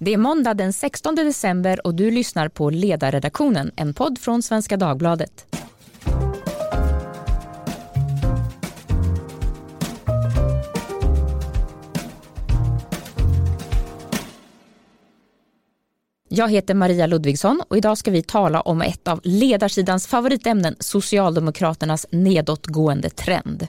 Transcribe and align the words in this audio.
Det 0.00 0.14
är 0.14 0.18
måndag 0.18 0.54
den 0.54 0.72
16 0.72 1.14
december 1.14 1.86
och 1.86 1.94
du 1.94 2.10
lyssnar 2.10 2.48
på 2.48 2.70
Ledarredaktionen, 2.70 3.70
en 3.76 3.94
podd 3.94 4.18
från 4.18 4.42
Svenska 4.42 4.76
Dagbladet. 4.76 5.54
Jag 16.36 16.50
heter 16.50 16.74
Maria 16.74 17.06
Ludvigsson 17.06 17.62
och 17.68 17.76
idag 17.76 17.98
ska 17.98 18.10
vi 18.10 18.22
tala 18.22 18.60
om 18.60 18.82
ett 18.82 19.08
av 19.08 19.20
ledarsidans 19.24 20.06
favoritämnen, 20.06 20.76
Socialdemokraternas 20.78 22.06
nedåtgående 22.10 23.10
trend. 23.10 23.66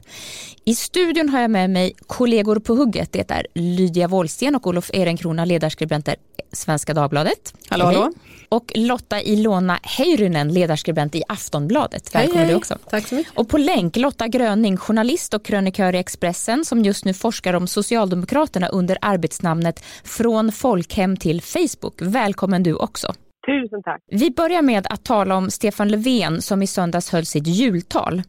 I 0.66 0.76
studion 0.76 1.30
har 1.30 1.42
jag 1.42 1.52
med 1.52 1.70
mig 1.70 1.94
kollegor 2.08 2.60
på 2.60 2.76
hugget. 2.76 3.12
Det 3.12 3.32
är 3.32 3.48
Lydia 3.54 4.08
Wåhlsten 4.08 4.56
och 4.56 4.68
Olof 4.68 4.90
Ehrenkrona, 4.94 5.46
ledarskribenter 5.46 6.16
Svenska 6.52 6.94
Dagbladet. 6.94 7.54
Hallå, 7.70 7.86
hallå. 7.86 8.12
Och 8.50 8.72
Lotta 8.76 9.22
Ilona 9.22 9.80
Heirynen, 9.84 10.54
ledarskribent 10.54 11.16
i 11.16 11.24
Aftonbladet. 11.28 12.16
Välkommen 12.16 12.38
hej, 12.38 12.46
hej. 12.46 12.54
du 12.54 12.58
också. 12.58 12.78
Tack 12.90 13.08
så 13.08 13.16
mycket. 13.16 13.38
Och 13.38 13.50
på 13.50 13.58
länk 13.58 13.96
Lotta 13.96 14.28
Gröning, 14.28 14.78
journalist 14.78 15.34
och 15.34 15.46
krönikör 15.46 15.96
i 15.96 15.98
Expressen 15.98 16.66
som 16.66 16.84
just 16.84 17.06
nu 17.06 17.14
forskar 17.14 17.54
om 17.54 17.68
Socialdemokraterna 17.68 18.68
under 18.68 18.98
arbetsnamnet 19.02 19.84
Från 20.04 20.52
folkhem 20.52 21.18
till 21.18 21.42
Facebook. 21.42 22.02
Välkommen 22.02 22.64
du 22.64 22.76
också. 22.76 23.14
Tusen 23.48 23.84
tack. 23.84 24.02
Vi 24.12 24.32
börjar 24.32 24.62
med 24.62 24.88
att 24.90 25.04
tala 25.04 25.36
om 25.36 25.52
Stefan 25.52 25.88
Löfven 25.88 26.42
som 26.42 26.62
i 26.62 26.68
söndags 26.68 27.10
höll 27.10 27.26
sitt 27.26 27.48
jultal. 27.48 28.22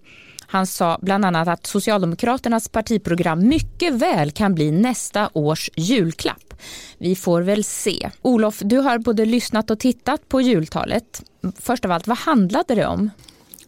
Han 0.47 0.67
sa 0.67 0.99
bland 1.03 1.25
annat 1.25 1.49
att 1.49 1.67
Socialdemokraternas 1.67 2.69
partiprogram 2.69 3.49
mycket 3.49 3.95
väl 3.95 4.31
kan 4.31 4.55
bli 4.55 4.71
nästa 4.71 5.31
års 5.33 5.71
julklapp. 5.77 6.46
Vi 6.99 7.17
får 7.17 7.43
väl 7.43 7.65
se. 7.65 8.11
Olof, 8.23 8.61
du 8.65 8.79
har 8.79 8.99
både 8.99 9.25
lyssnat 9.25 9.71
och 9.71 9.79
tittat 9.79 10.29
på 10.29 10.41
jultalet. 10.41 11.23
Först 11.61 11.85
av 11.85 11.91
allt, 11.93 12.07
vad 12.07 12.19
handlade 12.19 12.75
det 12.75 12.87
om? 12.87 13.11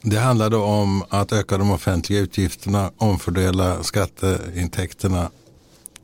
Det 0.02 0.18
handlade 0.18 0.56
om 0.56 1.04
att 1.08 1.32
öka 1.32 1.58
de 1.58 1.70
offentliga 1.70 2.20
utgifterna, 2.20 2.90
omfördela 2.96 3.82
skatteintäkterna, 3.82 5.30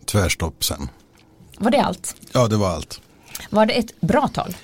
tvärstopp 0.05 0.65
sen. 0.65 0.89
Var 1.59 1.71
det 1.71 1.83
allt? 1.83 2.17
Ja, 2.33 2.49
det 2.49 2.57
var 2.57 2.71
allt. 2.71 3.01
Var 3.51 3.67
det 3.67 3.73
ett 3.73 4.01
bra 4.01 4.29
tal? 4.29 4.57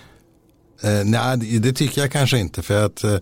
Eh, 0.83 1.05
nej, 1.05 1.37
det 1.37 1.73
tycker 1.73 2.01
jag 2.01 2.13
kanske 2.13 2.39
inte 2.39 2.63
för 2.63 2.87
att 2.87 3.05
eh, 3.05 3.17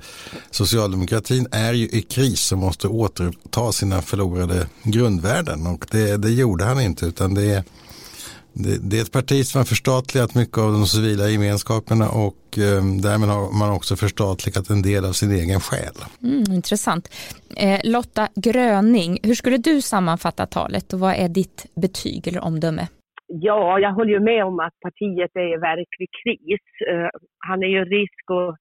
socialdemokratin 0.50 1.46
är 1.52 1.72
ju 1.72 1.88
i 1.88 2.02
kris 2.02 2.52
och 2.52 2.58
måste 2.58 2.88
återta 2.88 3.72
sina 3.72 4.02
förlorade 4.02 4.66
grundvärden 4.82 5.66
och 5.66 5.86
det, 5.90 6.16
det 6.16 6.30
gjorde 6.30 6.64
han 6.64 6.80
inte 6.80 7.06
utan 7.06 7.34
det 7.34 7.64
det, 8.64 8.90
det, 8.90 8.96
är 8.98 9.02
ett 9.02 9.18
parti 9.20 9.38
som 9.46 9.58
har 9.58 9.64
förstatligat 9.74 10.34
mycket 10.34 10.58
av 10.58 10.72
de 10.72 10.82
civila 10.94 11.24
gemenskaperna 11.28 12.06
och 12.26 12.42
eh, 12.66 12.80
därmed 13.06 13.28
har 13.34 13.58
man 13.60 13.70
också 13.78 13.96
förstatligat 13.96 14.70
en 14.70 14.82
del 14.82 15.04
av 15.04 15.12
sin 15.20 15.32
egen 15.40 15.60
själ. 15.60 15.96
Mm, 16.22 16.44
intressant. 16.60 17.04
Eh, 17.64 17.80
Lotta 17.94 18.28
Gröning, 18.46 19.18
hur 19.22 19.34
skulle 19.34 19.58
du 19.70 19.74
sammanfatta 19.82 20.46
talet 20.46 20.92
och 20.92 21.00
vad 21.00 21.14
är 21.24 21.28
ditt 21.28 21.58
betyg 21.84 22.28
eller 22.28 22.40
omdöme? 22.40 22.84
Ja, 23.26 23.78
jag 23.78 23.92
håller 23.92 24.12
ju 24.12 24.20
med 24.20 24.44
om 24.44 24.60
att 24.60 24.80
partiet 24.80 25.30
är 25.34 25.54
i 25.54 25.56
verklig 25.56 26.08
kris. 26.20 26.64
Uh, 26.92 27.08
han 27.48 27.62
är 27.62 27.70
ju 27.76 27.84
risk 27.84 28.24
att 28.40 28.56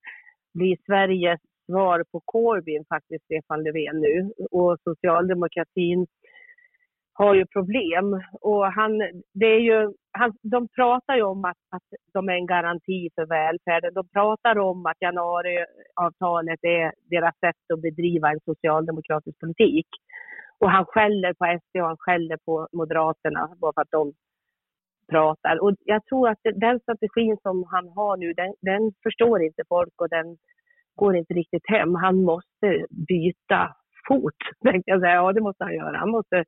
bli 0.53 0.77
Sveriges 0.85 1.41
svar 1.65 2.03
på 2.11 2.21
Corbyn 2.25 2.83
faktiskt, 2.93 3.23
Stefan 3.25 3.63
Löfven 3.63 3.97
nu. 4.05 4.15
Och 4.51 4.77
socialdemokratin 4.83 6.07
har 7.17 7.33
ju 7.35 7.45
problem. 7.45 8.21
Och 8.41 8.65
han, 8.65 8.91
det 9.33 9.45
är 9.45 9.59
ju, 9.59 9.93
han, 10.11 10.33
de 10.41 10.67
pratar 10.67 11.15
ju 11.15 11.23
om 11.23 11.45
att, 11.45 11.57
att 11.75 11.87
de 12.13 12.29
är 12.29 12.33
en 12.33 12.45
garanti 12.45 13.09
för 13.15 13.25
välfärden. 13.25 13.93
De 13.93 14.07
pratar 14.09 14.57
om 14.59 14.85
att 14.85 15.01
januariavtalet 15.01 16.59
är 16.61 16.91
deras 17.09 17.35
sätt 17.39 17.61
att 17.73 17.81
bedriva 17.81 18.29
en 18.29 18.39
socialdemokratisk 18.45 19.39
politik. 19.39 19.87
Och 20.59 20.71
han 20.71 20.85
skäller 20.85 21.33
på 21.33 21.59
SD 21.59 21.75
och 21.77 21.87
han 21.87 21.97
skäller 21.99 22.37
på 22.45 22.67
Moderaterna 22.71 23.49
bara 23.61 23.73
för 23.73 23.81
att 23.81 23.91
de 23.91 24.13
pratar. 25.11 25.63
Och 25.63 25.75
jag 25.79 26.05
tror 26.05 26.29
att 26.29 26.39
den 26.55 26.79
strategin 26.79 27.37
som 27.41 27.63
han 27.71 27.87
har 27.95 28.17
nu, 28.17 28.33
den, 28.33 28.53
den 28.61 28.91
förstår 29.03 29.41
inte 29.41 29.63
folk 29.69 30.01
och 30.01 30.09
den 30.09 30.37
går 30.95 31.15
inte 31.15 31.33
riktigt 31.33 31.69
hem. 31.69 31.95
Han 31.95 32.23
måste 32.23 32.85
byta 33.07 33.75
fot, 34.07 34.39
tänkte 34.63 34.91
jag 34.91 35.01
säga. 35.01 35.13
Ja, 35.13 35.33
det 35.33 35.41
måste 35.41 35.63
han 35.63 35.75
göra. 35.75 35.97
Han 35.97 36.09
måste 36.09 36.43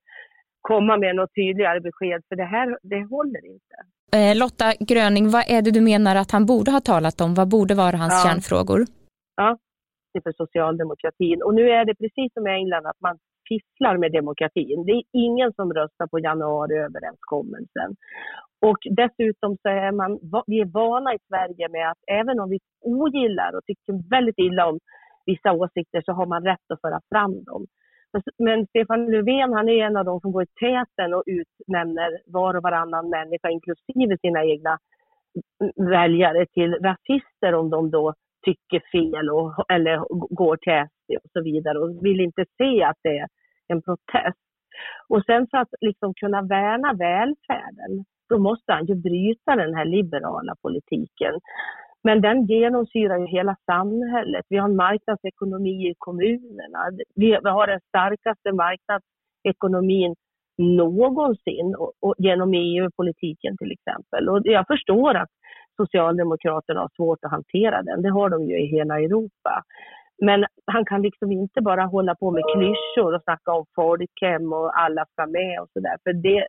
komma 0.61 0.97
med 0.97 1.15
något 1.15 1.35
tydligare 1.35 1.79
besked, 1.81 2.21
för 2.29 2.35
det 2.35 2.49
här 2.55 2.77
det 2.81 3.03
håller 3.15 3.45
inte. 3.53 3.75
Eh, 4.17 4.37
Lotta 4.41 4.67
Gröning, 4.79 5.29
vad 5.29 5.43
är 5.55 5.61
det 5.61 5.71
du 5.71 5.81
menar 5.81 6.15
att 6.15 6.31
han 6.31 6.45
borde 6.45 6.71
ha 6.71 6.79
talat 6.79 7.21
om? 7.21 7.33
Vad 7.33 7.49
borde 7.49 7.75
vara 7.75 7.97
hans 8.03 8.17
ja. 8.17 8.29
kärnfrågor? 8.29 8.79
Ja, 9.35 9.57
det 10.11 10.19
är 10.19 10.21
för 10.21 10.43
socialdemokratin. 10.43 11.43
Och 11.45 11.53
nu 11.53 11.69
är 11.69 11.85
det 11.85 11.95
precis 11.95 12.33
som 12.33 12.47
i 12.47 12.51
England, 12.51 12.85
att 12.85 13.01
man 13.07 13.17
fifflar 13.49 13.97
med 13.97 14.11
demokratin. 14.11 14.85
Det 14.87 14.91
är 14.91 15.03
ingen 15.25 15.53
som 15.53 15.73
röstar 15.73 16.07
på 16.07 16.19
januariöverenskommelsen. 16.19 17.89
Och 18.69 18.81
dessutom 19.01 19.51
så 19.61 19.69
är 19.69 19.91
man, 19.91 20.11
vi 20.47 20.59
är 20.61 20.71
vana 20.81 21.13
i 21.13 21.19
Sverige 21.29 21.65
med 21.69 21.91
att 21.91 22.01
även 22.19 22.39
om 22.39 22.49
vi 22.49 22.59
ogillar 22.81 23.51
och 23.55 23.65
tycker 23.65 24.09
väldigt 24.09 24.39
illa 24.47 24.63
om 24.69 24.79
vissa 25.25 25.51
åsikter 25.51 26.01
så 26.05 26.11
har 26.11 26.25
man 26.25 26.43
rätt 26.43 26.67
att 26.73 26.81
föra 26.81 26.99
fram 27.11 27.43
dem. 27.43 27.65
Alltså, 28.13 28.31
men 28.37 28.67
Stefan 28.67 29.05
Löfven 29.05 29.53
han 29.53 29.69
är 29.69 29.85
en 29.85 29.97
av 29.97 30.05
de 30.05 30.19
som 30.19 30.31
går 30.31 30.43
i 30.43 30.55
täten 30.59 31.13
och 31.13 31.23
utnämner 31.25 32.21
var 32.25 32.53
och 32.53 32.63
varannan 32.63 33.09
människa, 33.09 33.49
inklusive 33.49 34.17
sina 34.21 34.43
egna 34.45 34.77
väljare, 35.75 36.45
till 36.45 36.73
rasister 36.73 37.53
om 37.53 37.69
de 37.69 37.91
då 37.91 38.13
tycker 38.45 38.81
fel 38.91 39.29
och, 39.29 39.71
eller 39.71 39.97
går 40.35 40.57
till 40.57 40.87
SD 40.87 41.11
och 41.23 41.31
så 41.33 41.43
vidare 41.43 41.79
och 41.79 42.05
vill 42.05 42.19
inte 42.19 42.45
se 42.57 42.83
att 42.83 42.97
det 43.03 43.17
är 43.17 43.27
en 43.67 43.81
protest. 43.81 44.39
Och 45.07 45.25
sen 45.25 45.47
för 45.51 45.57
att 45.57 45.73
liksom 45.81 46.13
kunna 46.13 46.41
värna 46.41 46.93
välfärden, 46.93 48.05
då 48.29 48.39
måste 48.39 48.73
han 48.73 48.85
ju 48.85 48.95
bryta 48.95 49.55
den 49.55 49.73
här 49.75 49.85
liberala 49.85 50.55
politiken. 50.61 51.33
Men 52.03 52.21
den 52.21 52.45
genomsyrar 52.45 53.17
ju 53.17 53.25
hela 53.25 53.55
samhället. 53.65 54.45
Vi 54.49 54.57
har 54.57 54.69
en 54.69 54.75
marknadsekonomi 54.75 55.89
i 55.89 55.95
kommunerna. 55.97 56.79
Vi 57.15 57.33
har 57.33 57.67
den 57.67 57.79
starkaste 57.89 58.51
marknadsekonomin 58.51 60.15
någonsin 60.57 61.75
och, 61.75 61.93
och 61.99 62.15
genom 62.17 62.53
EU-politiken 62.53 63.57
till 63.57 63.71
exempel. 63.71 64.29
Och 64.29 64.41
jag 64.43 64.67
förstår 64.67 65.15
att 65.15 65.29
Socialdemokraterna 65.77 66.79
har 66.79 66.89
svårt 66.95 67.19
att 67.23 67.31
hantera 67.31 67.83
den. 67.83 68.01
Det 68.01 68.09
har 68.09 68.29
de 68.29 68.43
ju 68.43 68.59
i 68.59 68.65
hela 68.65 68.99
Europa. 68.99 69.63
Men 70.21 70.45
han 70.65 70.85
kan 70.85 71.01
liksom 71.01 71.31
inte 71.31 71.61
bara 71.61 71.85
hålla 71.85 72.15
på 72.15 72.31
med 72.31 72.43
klyschor 72.53 73.15
och 73.15 73.23
snacka 73.23 73.51
om 73.51 73.65
folkhem 73.75 74.53
och 74.53 74.79
alla 74.79 75.05
ska 75.05 75.25
med 75.25 75.59
och 75.61 75.69
sådär. 75.73 75.97
För 76.03 76.13
det 76.13 76.47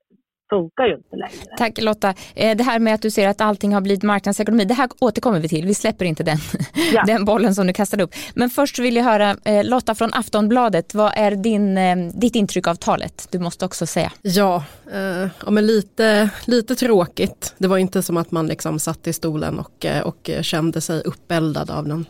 funkar 0.51 0.87
ju 0.87 0.95
inte 0.95 1.17
längre. 1.17 1.57
Tack 1.59 1.81
Lotta. 1.81 2.15
Eh, 2.35 2.57
det 2.57 2.65
här 2.65 2.79
med 2.79 2.95
att 2.95 3.03
du 3.03 3.11
ser 3.11 3.29
att 3.29 3.41
allting 3.41 3.75
har 3.75 3.81
blivit 3.81 4.03
marknadsekonomi, 4.03 4.65
det 4.65 4.75
här 4.75 4.89
återkommer 4.99 5.41
vi 5.41 5.49
till. 5.49 5.67
Vi 5.67 5.75
släpper 5.75 6.05
inte 6.05 6.23
den, 6.23 6.39
ja. 6.95 7.05
den 7.07 7.25
bollen 7.25 7.55
som 7.55 7.67
du 7.67 7.73
kastade 7.73 8.03
upp. 8.03 8.15
Men 8.35 8.51
först 8.51 8.79
vill 8.79 8.97
jag 8.97 9.05
höra 9.05 9.37
eh, 9.45 9.65
Lotta 9.65 9.95
från 9.95 10.15
Aftonbladet, 10.15 10.95
vad 10.95 11.13
är 11.17 11.31
din, 11.31 11.79
eh, 11.79 11.97
ditt 11.97 12.35
intryck 12.35 12.67
av 12.67 12.75
talet? 12.75 13.29
Du 13.31 13.39
måste 13.39 13.65
också 13.65 13.87
säga. 13.87 14.13
Ja, 14.23 14.65
eh, 14.93 15.29
ja 15.45 15.51
men 15.51 15.67
lite, 15.67 16.31
lite 16.45 16.75
tråkigt. 16.75 17.55
Det 17.59 17.69
var 17.69 17.79
inte 17.79 18.03
som 18.03 18.17
att 18.17 18.31
man 18.31 18.47
liksom 18.47 18.79
satt 18.79 19.07
i 19.07 19.13
stolen 19.13 19.59
och, 19.59 19.87
och 20.05 20.31
kände 20.43 20.81
sig 20.81 21.03
uppeldad 21.03 21.71
av 21.71 21.89
den 21.89 22.07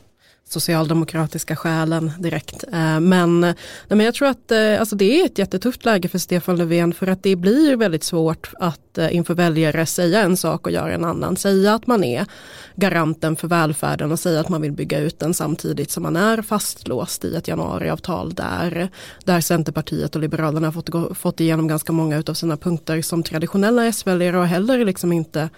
socialdemokratiska 0.53 1.56
själen 1.56 2.12
direkt. 2.19 2.65
Eh, 2.72 3.00
men, 3.00 3.41
nej, 3.41 3.55
men 3.88 4.00
jag 4.00 4.15
tror 4.15 4.28
att 4.28 4.50
eh, 4.50 4.81
alltså 4.81 4.97
det 4.97 5.21
är 5.21 5.27
ett 5.27 5.38
jättetufft 5.38 5.84
läge 5.84 6.09
för 6.09 6.19
Stefan 6.19 6.56
Löfven 6.56 6.94
för 6.94 7.06
att 7.06 7.22
det 7.22 7.37
blir 7.37 7.77
väldigt 7.77 8.05
svårt 8.05 8.53
att 8.61 8.99
eh, 8.99 9.15
inför 9.15 9.34
väljare 9.34 9.87
säga 9.87 10.21
en 10.21 10.37
sak 10.37 10.66
och 10.66 10.72
göra 10.72 10.93
en 10.93 11.05
annan. 11.05 11.37
Säga 11.37 11.75
att 11.75 11.87
man 11.87 12.05
är 12.05 12.27
garanten 12.76 13.37
för 13.37 13.49
välfärden 13.49 14.12
och 14.12 14.19
säga 14.19 14.41
att 14.41 14.49
man 14.49 14.62
vill 14.62 14.73
bygga 14.73 14.99
ut 14.99 15.19
den 15.19 15.35
samtidigt 15.35 15.91
som 15.91 16.02
man 16.02 16.17
är 16.17 16.43
fastlåst 16.43 17.25
i 17.25 17.35
ett 17.35 17.49
januariavtal 17.49 18.35
där, 18.35 18.88
där 19.25 19.41
Centerpartiet 19.41 20.14
och 20.14 20.20
Liberalerna 20.20 20.67
har 20.67 20.73
fått, 20.73 21.19
fått 21.19 21.41
igenom 21.41 21.69
ganska 21.69 21.93
många 21.93 22.23
av 22.26 22.35
sina 22.35 22.56
punkter 22.56 23.03
som 23.03 23.23
traditionella 23.23 23.87
S-väljare 23.87 24.38
och 24.38 24.46
heller 24.46 24.85
liksom 24.85 25.12
inte 25.12 25.49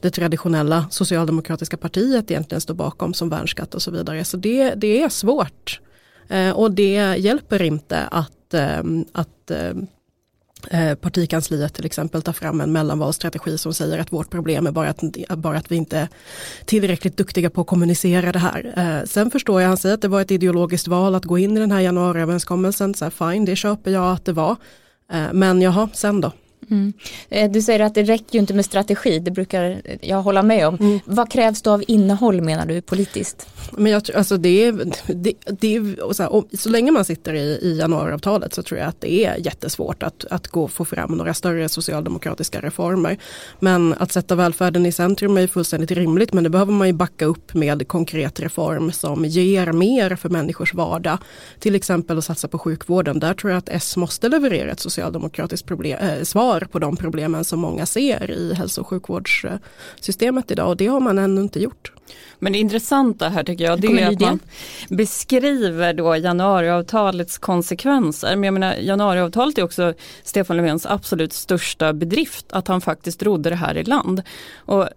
det 0.00 0.10
traditionella 0.10 0.86
socialdemokratiska 0.90 1.76
partiet 1.76 2.30
egentligen 2.30 2.60
står 2.60 2.74
bakom 2.74 3.14
som 3.14 3.28
värnskatt 3.28 3.74
och 3.74 3.82
så 3.82 3.90
vidare. 3.90 4.24
Så 4.24 4.37
det, 4.38 4.74
det 4.74 5.02
är 5.02 5.08
svårt. 5.08 5.80
Eh, 6.28 6.50
och 6.50 6.70
det 6.70 7.16
hjälper 7.18 7.62
inte 7.62 7.98
att, 7.98 8.54
ehm, 8.54 9.04
eh, 9.14 9.20
att 9.20 9.50
eh, 9.50 10.94
partikansliet 10.94 11.74
till 11.74 11.86
exempel 11.86 12.22
tar 12.22 12.32
fram 12.32 12.60
en 12.60 12.72
mellanvalsstrategi 12.72 13.58
som 13.58 13.74
säger 13.74 13.98
att 13.98 14.12
vårt 14.12 14.30
problem 14.30 14.66
är 14.66 14.72
bara 14.72 14.88
att, 14.88 15.02
bara 15.36 15.58
att 15.58 15.72
vi 15.72 15.76
inte 15.76 15.98
är 15.98 16.08
tillräckligt 16.64 17.16
duktiga 17.16 17.50
på 17.50 17.60
att 17.60 17.66
kommunicera 17.66 18.32
det 18.32 18.38
här. 18.38 18.72
Eh, 18.76 19.06
sen 19.06 19.30
förstår 19.30 19.60
jag, 19.60 19.68
han 19.68 19.76
säger 19.76 19.94
att 19.94 20.02
det 20.02 20.08
var 20.08 20.20
ett 20.20 20.30
ideologiskt 20.30 20.88
val 20.88 21.14
att 21.14 21.24
gå 21.24 21.38
in 21.38 21.56
i 21.56 21.60
den 21.60 21.72
här 21.72 21.80
januariöverenskommelsen, 21.80 22.94
så 22.94 23.04
här, 23.04 23.32
fine 23.32 23.44
det 23.44 23.56
köper 23.56 23.90
jag 23.90 24.12
att 24.12 24.24
det 24.24 24.32
var. 24.32 24.56
Eh, 25.12 25.32
men 25.32 25.62
jaha, 25.62 25.88
sen 25.92 26.20
då? 26.20 26.32
Mm. 26.70 26.92
Eh, 27.28 27.50
du 27.50 27.62
säger 27.62 27.80
att 27.80 27.94
det 27.94 28.02
räcker 28.02 28.34
ju 28.34 28.38
inte 28.38 28.54
med 28.54 28.64
strategi, 28.64 29.18
det 29.18 29.30
brukar 29.30 29.82
jag 30.00 30.22
hålla 30.22 30.42
med 30.42 30.68
om. 30.68 30.76
Mm. 30.80 31.00
Vad 31.04 31.30
krävs 31.30 31.62
då 31.62 31.70
av 31.70 31.84
innehåll 31.88 32.40
menar 32.40 32.66
du 32.66 32.80
politiskt? 32.80 33.46
Men 33.72 33.92
jag, 33.92 34.02
alltså 34.14 34.36
det, 34.36 34.72
det, 35.06 35.32
det 35.60 35.96
så, 36.12 36.22
här, 36.22 36.56
så 36.56 36.68
länge 36.68 36.90
man 36.90 37.04
sitter 37.04 37.34
i, 37.34 37.58
i 37.62 37.78
januariavtalet 37.78 38.54
så 38.54 38.62
tror 38.62 38.80
jag 38.80 38.88
att 38.88 39.00
det 39.00 39.24
är 39.24 39.36
jättesvårt 39.36 40.02
att, 40.02 40.24
att 40.30 40.48
gå 40.48 40.68
få 40.68 40.84
fram 40.84 41.12
några 41.12 41.34
större 41.34 41.68
socialdemokratiska 41.68 42.60
reformer. 42.60 43.18
Men 43.60 43.94
att 43.98 44.12
sätta 44.12 44.34
välfärden 44.34 44.86
i 44.86 44.92
centrum 44.92 45.36
är 45.36 45.46
fullständigt 45.46 45.90
rimligt 45.90 46.32
men 46.32 46.44
det 46.44 46.50
behöver 46.50 46.72
man 46.72 46.86
ju 46.86 46.92
backa 46.92 47.24
upp 47.24 47.54
med 47.54 47.88
konkret 47.88 48.40
reform 48.40 48.92
som 48.92 49.24
ger 49.24 49.72
mer 49.72 50.16
för 50.16 50.28
människors 50.28 50.74
vardag. 50.74 51.18
Till 51.58 51.74
exempel 51.74 52.18
att 52.18 52.24
satsa 52.24 52.48
på 52.48 52.58
sjukvården. 52.58 53.20
Där 53.20 53.34
tror 53.34 53.50
jag 53.50 53.58
att 53.58 53.68
S 53.68 53.96
måste 53.96 54.28
leverera 54.28 54.70
ett 54.70 54.80
socialdemokratiskt 54.80 55.66
problem, 55.66 55.98
äh, 55.98 56.22
svar 56.22 56.57
på 56.60 56.78
de 56.78 56.96
problemen 56.96 57.44
som 57.44 57.60
många 57.60 57.86
ser 57.86 58.30
i 58.30 58.54
hälso 58.54 58.80
och 58.80 58.86
sjukvårdssystemet 58.86 60.50
idag 60.50 60.68
och 60.68 60.76
det 60.76 60.86
har 60.86 61.00
man 61.00 61.18
ännu 61.18 61.40
inte 61.40 61.60
gjort. 61.60 61.92
Men 62.38 62.52
det 62.52 62.58
intressanta 62.58 63.28
här 63.28 63.44
tycker 63.44 63.64
jag 63.64 63.80
det 63.80 64.02
är 64.02 64.08
att 64.08 64.20
man 64.20 64.40
beskriver 64.88 65.94
då 65.94 66.16
januariavtalets 66.16 67.38
konsekvenser. 67.38 68.36
Men 68.36 68.44
jag 68.44 68.54
menar 68.54 68.74
januariavtalet 68.74 69.58
är 69.58 69.62
också 69.62 69.94
Stefan 70.22 70.56
Löfvens 70.56 70.86
absolut 70.86 71.32
största 71.32 71.92
bedrift 71.92 72.46
att 72.50 72.68
han 72.68 72.80
faktiskt 72.80 73.22
rodde 73.22 73.50
det 73.50 73.56
här 73.56 73.76
i 73.76 73.84
land. 73.84 74.22
Och 74.56 74.88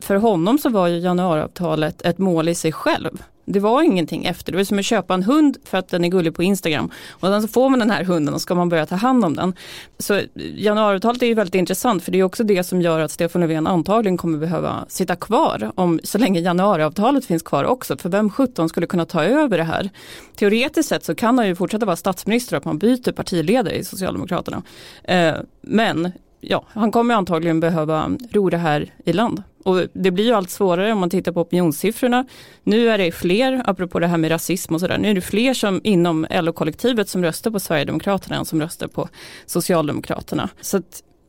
för 0.00 0.14
honom 0.14 0.58
så 0.58 0.68
var 0.68 0.88
ju 0.88 0.98
januariavtalet 0.98 2.02
ett 2.02 2.18
mål 2.18 2.48
i 2.48 2.54
sig 2.54 2.72
själv. 2.72 3.22
Det 3.48 3.60
var 3.60 3.82
ingenting 3.82 4.24
efter, 4.24 4.52
det 4.52 4.58
var 4.58 4.64
som 4.64 4.78
att 4.78 4.84
köpa 4.84 5.14
en 5.14 5.22
hund 5.22 5.56
för 5.64 5.78
att 5.78 5.88
den 5.88 6.04
är 6.04 6.08
gullig 6.08 6.34
på 6.34 6.42
Instagram. 6.42 6.90
Och 7.10 7.28
sen 7.28 7.42
så 7.42 7.48
får 7.48 7.68
man 7.68 7.78
den 7.78 7.90
här 7.90 8.04
hunden 8.04 8.34
och 8.34 8.40
ska 8.40 8.54
man 8.54 8.68
börja 8.68 8.86
ta 8.86 8.94
hand 8.94 9.24
om 9.24 9.36
den. 9.36 9.54
Så 9.98 10.20
januariavtalet 10.56 11.22
är 11.22 11.26
ju 11.26 11.34
väldigt 11.34 11.54
intressant 11.54 12.04
för 12.04 12.12
det 12.12 12.18
är 12.18 12.22
också 12.22 12.44
det 12.44 12.64
som 12.64 12.82
gör 12.82 13.00
att 13.00 13.10
Stefan 13.10 13.40
Löfven 13.40 13.66
antagligen 13.66 14.16
kommer 14.16 14.38
behöva 14.38 14.84
sitta 14.88 15.16
kvar 15.16 15.72
om, 15.74 16.00
så 16.04 16.18
länge 16.18 16.40
januariavtalet 16.40 17.24
finns 17.24 17.42
kvar 17.42 17.64
också. 17.64 17.96
För 17.96 18.08
vem 18.08 18.30
17 18.30 18.68
skulle 18.68 18.86
kunna 18.86 19.04
ta 19.04 19.24
över 19.24 19.58
det 19.58 19.64
här? 19.64 19.90
Teoretiskt 20.36 20.88
sett 20.88 21.04
så 21.04 21.14
kan 21.14 21.38
han 21.38 21.46
ju 21.46 21.54
fortsätta 21.54 21.86
vara 21.86 21.96
statsminister 21.96 22.56
och 22.56 22.58
att 22.58 22.64
man 22.64 22.78
byter 22.78 23.12
partiledare 23.12 23.74
i 23.74 23.84
Socialdemokraterna. 23.84 24.62
Eh, 25.04 25.34
men 25.60 26.12
ja, 26.48 26.64
han 26.68 26.92
kommer 26.92 27.14
antagligen 27.14 27.60
behöva 27.60 28.10
ro 28.30 28.50
det 28.50 28.56
här 28.56 28.94
i 29.04 29.12
land. 29.12 29.42
Och 29.64 29.82
det 29.92 30.10
blir 30.10 30.24
ju 30.24 30.32
allt 30.32 30.50
svårare 30.50 30.92
om 30.92 30.98
man 30.98 31.10
tittar 31.10 31.32
på 31.32 31.40
opinionssiffrorna. 31.40 32.26
Nu 32.64 32.90
är 32.90 32.98
det 32.98 33.12
fler, 33.12 33.62
apropå 33.66 33.98
det 33.98 34.06
här 34.06 34.16
med 34.16 34.30
rasism 34.30 34.74
och 34.74 34.80
sådär, 34.80 34.98
nu 34.98 35.10
är 35.10 35.14
det 35.14 35.20
fler 35.20 35.54
som 35.54 35.80
inom 35.84 36.26
LO-kollektivet 36.30 37.08
som 37.08 37.24
röstar 37.24 37.50
på 37.50 37.60
Sverigedemokraterna 37.60 38.36
än 38.36 38.44
som 38.44 38.60
röstar 38.60 38.86
på 38.86 39.08
Socialdemokraterna. 39.46 40.48
Så 40.60 40.82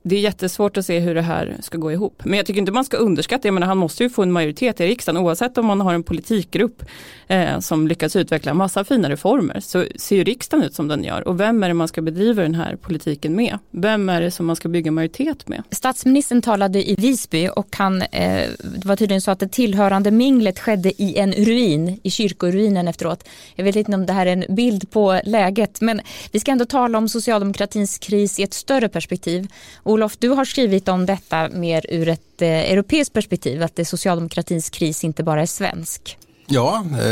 det 0.07 0.15
är 0.15 0.19
jättesvårt 0.19 0.77
att 0.77 0.85
se 0.85 0.99
hur 0.99 1.15
det 1.15 1.21
här 1.21 1.57
ska 1.59 1.77
gå 1.77 1.91
ihop. 1.91 2.21
Men 2.25 2.37
jag 2.37 2.45
tycker 2.45 2.59
inte 2.59 2.71
man 2.71 2.85
ska 2.85 2.97
underskatta, 2.97 3.47
jag 3.47 3.53
menar 3.53 3.67
han 3.67 3.77
måste 3.77 4.03
ju 4.03 4.09
få 4.09 4.23
en 4.23 4.31
majoritet 4.31 4.81
i 4.81 4.87
riksdagen 4.87 5.21
oavsett 5.21 5.57
om 5.57 5.65
man 5.65 5.81
har 5.81 5.93
en 5.93 6.03
politikgrupp 6.03 6.83
eh, 7.27 7.59
som 7.59 7.87
lyckas 7.87 8.15
utveckla 8.15 8.53
massa 8.53 8.83
fina 8.83 9.09
reformer 9.09 9.59
så 9.59 9.85
ser 9.95 10.15
ju 10.15 10.23
riksdagen 10.23 10.65
ut 10.65 10.75
som 10.75 10.87
den 10.87 11.03
gör. 11.03 11.27
Och 11.27 11.39
vem 11.39 11.63
är 11.63 11.67
det 11.67 11.73
man 11.73 11.87
ska 11.87 12.01
bedriva 12.01 12.43
den 12.43 12.55
här 12.55 12.75
politiken 12.75 13.35
med? 13.35 13.57
Vem 13.71 14.09
är 14.09 14.21
det 14.21 14.31
som 14.31 14.45
man 14.45 14.55
ska 14.55 14.69
bygga 14.69 14.91
majoritet 14.91 15.47
med? 15.47 15.63
Statsministern 15.71 16.41
talade 16.41 16.89
i 16.89 16.95
Visby 16.95 17.49
och 17.55 17.75
han, 17.77 18.01
eh, 18.01 18.49
det 18.59 18.85
var 18.85 18.95
tydligen 18.95 19.21
så 19.21 19.31
att 19.31 19.39
det 19.39 19.47
tillhörande 19.47 20.11
minglet 20.11 20.59
skedde 20.59 21.01
i 21.01 21.17
en 21.17 21.31
ruin, 21.31 21.99
i 22.03 22.09
kyrkoruinen 22.09 22.87
efteråt. 22.87 23.23
Jag 23.55 23.63
vet 23.63 23.75
inte 23.75 23.93
om 23.93 24.05
det 24.05 24.13
här 24.13 24.25
är 24.25 24.33
en 24.33 24.55
bild 24.55 24.91
på 24.91 25.21
läget 25.23 25.81
men 25.81 26.01
vi 26.31 26.39
ska 26.39 26.51
ändå 26.51 26.65
tala 26.65 26.97
om 26.97 27.09
socialdemokratins 27.09 27.97
kris 27.97 28.39
i 28.39 28.43
ett 28.43 28.53
större 28.53 28.89
perspektiv. 28.89 29.47
Olof, 29.97 30.17
du 30.17 30.29
har 30.29 30.45
skrivit 30.45 30.87
om 30.87 31.05
detta 31.05 31.49
mer 31.49 31.85
ur 31.89 32.07
ett 32.07 32.41
eh, 32.41 32.49
europeiskt 32.49 33.13
perspektiv, 33.13 33.63
att 33.63 33.75
det 33.75 33.85
socialdemokratins 33.85 34.69
kris 34.69 35.03
inte 35.03 35.23
bara 35.23 35.41
är 35.41 35.45
svensk. 35.45 36.17
Ja, 36.47 36.85
eh, 37.01 37.07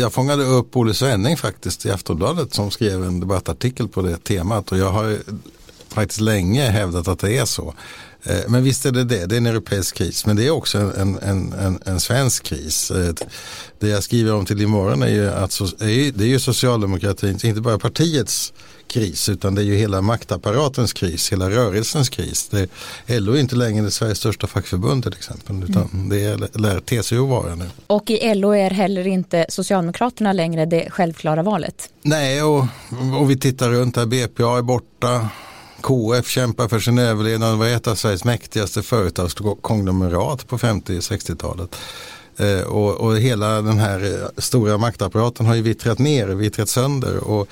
jag 0.00 0.12
fångade 0.12 0.44
upp 0.44 0.76
Olle 0.76 0.94
Svenning 0.94 1.36
faktiskt 1.36 1.86
i 1.86 1.90
Aftonbladet 1.90 2.54
som 2.54 2.70
skrev 2.70 3.04
en 3.04 3.20
debattartikel 3.20 3.88
på 3.88 4.02
det 4.02 4.16
temat 4.16 4.72
och 4.72 4.78
jag 4.78 4.90
har 4.90 5.18
faktiskt 6.00 6.20
länge 6.20 6.70
hävdat 6.70 7.08
att 7.08 7.18
det 7.18 7.38
är 7.38 7.44
så. 7.44 7.74
Eh, 8.22 8.36
men 8.48 8.62
visst 8.62 8.86
är 8.86 8.92
det 8.92 9.04
det, 9.04 9.26
det 9.26 9.34
är 9.34 9.38
en 9.38 9.46
europeisk 9.46 9.96
kris 9.96 10.26
men 10.26 10.36
det 10.36 10.46
är 10.46 10.50
också 10.50 10.78
en, 10.78 11.18
en, 11.22 11.52
en, 11.52 11.78
en 11.84 12.00
svensk 12.00 12.42
kris. 12.42 12.90
Eh, 12.90 13.14
det 13.78 13.88
jag 13.88 14.02
skriver 14.02 14.34
om 14.34 14.44
till 14.44 14.62
imorgon 14.62 15.02
är 15.02 15.08
ju 15.08 15.30
att 15.30 15.60
det 15.78 16.24
är 16.24 16.28
ju 16.28 16.38
socialdemokratins, 16.38 17.44
inte 17.44 17.60
bara 17.60 17.78
partiets 17.78 18.52
kris 18.88 19.28
utan 19.28 19.54
det 19.54 19.62
är 19.62 19.64
ju 19.64 19.76
hela 19.76 20.02
maktapparatens 20.02 20.92
kris, 20.92 21.32
hela 21.32 21.50
rörelsens 21.50 22.08
kris. 22.08 22.48
Det, 22.48 22.68
LO 23.20 23.32
är 23.32 23.40
inte 23.40 23.56
längre 23.56 23.90
Sveriges 23.90 24.18
största 24.18 24.46
fackförbund 24.46 25.02
till 25.02 25.12
exempel 25.12 25.62
utan 25.62 25.88
mm. 25.92 26.08
det 26.08 26.24
är, 26.24 26.58
lär 26.58 26.80
TCO 26.80 27.26
vara 27.26 27.54
nu. 27.54 27.64
Och 27.86 28.10
i 28.10 28.34
LO 28.34 28.50
är 28.50 28.70
heller 28.70 29.06
inte 29.06 29.46
Socialdemokraterna 29.48 30.32
längre 30.32 30.66
det 30.66 30.90
självklara 30.90 31.42
valet? 31.42 31.90
Nej 32.02 32.42
och, 32.42 32.66
och 33.20 33.30
vi 33.30 33.36
tittar 33.38 33.70
runt 33.70 33.96
här, 33.96 34.06
BPA 34.06 34.58
är 34.58 34.62
borta, 34.62 35.28
KF 35.82 36.28
kämpar 36.28 36.68
för 36.68 36.80
sin 36.80 36.98
överlevnad 36.98 37.52
och 37.52 37.58
var 37.58 37.66
ett 37.66 37.86
av 37.86 37.94
Sveriges 37.94 38.24
mäktigaste 38.24 38.82
företagskonglomerat 38.82 40.48
på 40.48 40.58
50-60-talet. 40.58 41.74
Eh, 41.74 41.78
och, 42.66 42.94
och, 42.94 43.18
hela 43.18 43.62
den 43.62 43.78
här 43.78 44.04
eh, 44.04 44.28
stora 44.36 44.78
maktapparaten 44.78 45.46
har 45.46 45.54
ju 45.54 45.62
vittrat 45.62 45.98
ner, 45.98 46.26
vittrat 46.26 46.68
sönder. 46.68 47.16
Och, 47.16 47.48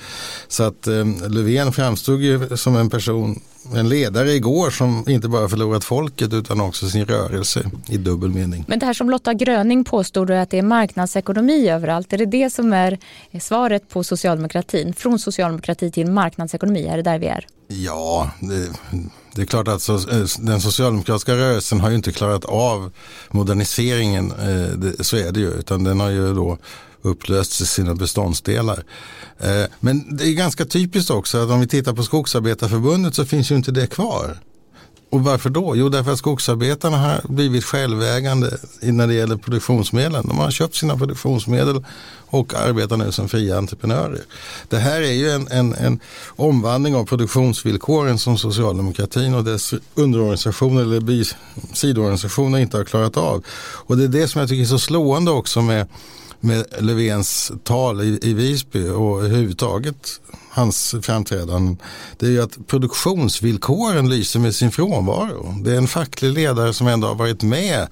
så 0.47 0.63
att 0.63 0.87
eh, 0.87 1.05
Löfven 1.29 1.73
framstod 1.73 2.21
ju 2.21 2.57
som 2.57 2.75
en 2.75 2.89
person, 2.89 3.41
en 3.75 3.89
ledare 3.89 4.31
igår 4.31 4.69
som 4.69 5.03
inte 5.07 5.27
bara 5.27 5.49
förlorat 5.49 5.83
folket 5.83 6.33
utan 6.33 6.61
också 6.61 6.89
sin 6.89 7.05
rörelse 7.05 7.71
i 7.87 7.97
dubbel 7.97 8.29
mening. 8.29 8.65
Men 8.67 8.79
det 8.79 8.85
här 8.85 8.93
som 8.93 9.09
Lotta 9.09 9.33
Gröning 9.33 9.83
påstod 9.83 10.31
att 10.31 10.49
det 10.49 10.57
är 10.57 10.63
marknadsekonomi 10.63 11.69
överallt, 11.69 12.13
är 12.13 12.17
det 12.17 12.25
det 12.25 12.49
som 12.49 12.73
är 12.73 12.99
svaret 13.41 13.89
på 13.89 14.03
socialdemokratin? 14.03 14.93
Från 14.93 15.19
socialdemokrati 15.19 15.91
till 15.91 16.11
marknadsekonomi, 16.11 16.87
är 16.87 16.97
det 16.97 17.03
där 17.03 17.19
vi 17.19 17.27
är? 17.27 17.47
Ja, 17.67 18.31
det, 18.41 18.69
det 19.37 19.43
är 19.43 19.45
klart 19.45 19.67
att 19.67 19.81
så, 19.81 19.95
eh, 19.95 20.25
den 20.39 20.61
socialdemokratiska 20.61 21.35
rörelsen 21.35 21.79
har 21.79 21.89
ju 21.89 21.95
inte 21.95 22.11
klarat 22.11 22.45
av 22.45 22.91
moderniseringen, 23.31 24.31
eh, 24.31 24.91
så 24.99 25.17
är 25.17 25.31
det 25.31 25.39
ju, 25.39 25.51
utan 25.51 25.83
den 25.83 25.99
har 25.99 26.09
ju 26.09 26.33
då 26.33 26.57
upplösts 27.01 27.61
i 27.61 27.65
sina 27.65 27.95
beståndsdelar. 27.95 28.83
Eh, 29.39 29.63
men 29.79 30.17
det 30.17 30.27
är 30.27 30.33
ganska 30.33 30.65
typiskt 30.65 31.11
också 31.11 31.37
att 31.37 31.49
om 31.49 31.59
vi 31.59 31.67
tittar 31.67 31.93
på 31.93 32.03
Skogsarbetarförbundet 32.03 33.15
så 33.15 33.25
finns 33.25 33.51
ju 33.51 33.55
inte 33.55 33.71
det 33.71 33.87
kvar. 33.87 34.37
Och 35.09 35.23
varför 35.23 35.49
då? 35.49 35.75
Jo, 35.75 35.89
därför 35.89 36.11
att 36.11 36.19
skogsarbetarna 36.19 36.97
har 36.97 37.21
blivit 37.23 37.63
självägande 37.63 38.57
när 38.81 39.07
det 39.07 39.13
gäller 39.13 39.37
produktionsmedlen. 39.37 40.27
De 40.27 40.37
har 40.37 40.51
köpt 40.51 40.75
sina 40.75 40.97
produktionsmedel 40.97 41.85
och 42.29 42.53
arbetar 42.53 42.97
nu 42.97 43.11
som 43.11 43.29
fria 43.29 43.57
entreprenörer. 43.57 44.21
Det 44.69 44.77
här 44.77 45.01
är 45.01 45.11
ju 45.11 45.29
en, 45.29 45.47
en, 45.47 45.73
en 45.73 45.99
omvandling 46.35 46.95
av 46.95 47.05
produktionsvillkoren 47.05 48.17
som 48.17 48.37
socialdemokratin 48.37 49.33
och 49.33 49.43
dess 49.43 49.73
underorganisationer 49.95 50.81
eller 50.81 51.27
sidoorganisationer 51.75 52.59
inte 52.59 52.77
har 52.77 52.83
klarat 52.83 53.17
av. 53.17 53.43
Och 53.59 53.97
det 53.97 54.03
är 54.03 54.07
det 54.07 54.27
som 54.27 54.39
jag 54.39 54.49
tycker 54.49 54.61
är 54.61 54.67
så 54.67 54.79
slående 54.79 55.31
också 55.31 55.61
med 55.61 55.87
med 56.39 56.65
Löfvens 56.79 57.51
tal 57.63 58.01
i, 58.01 58.19
i 58.21 58.33
Visby 58.33 58.89
och 58.89 59.19
överhuvudtaget 59.19 60.21
hans 60.49 60.95
framträdanden. 61.01 61.77
Det 62.17 62.25
är 62.25 62.29
ju 62.29 62.41
att 62.41 62.67
produktionsvillkoren 62.67 64.09
lyser 64.09 64.39
med 64.39 64.55
sin 64.55 64.71
frånvaro. 64.71 65.55
Det 65.63 65.71
är 65.71 65.77
en 65.77 65.87
facklig 65.87 66.31
ledare 66.31 66.73
som 66.73 66.87
ändå 66.87 67.07
har 67.07 67.15
varit 67.15 67.43
med 67.43 67.87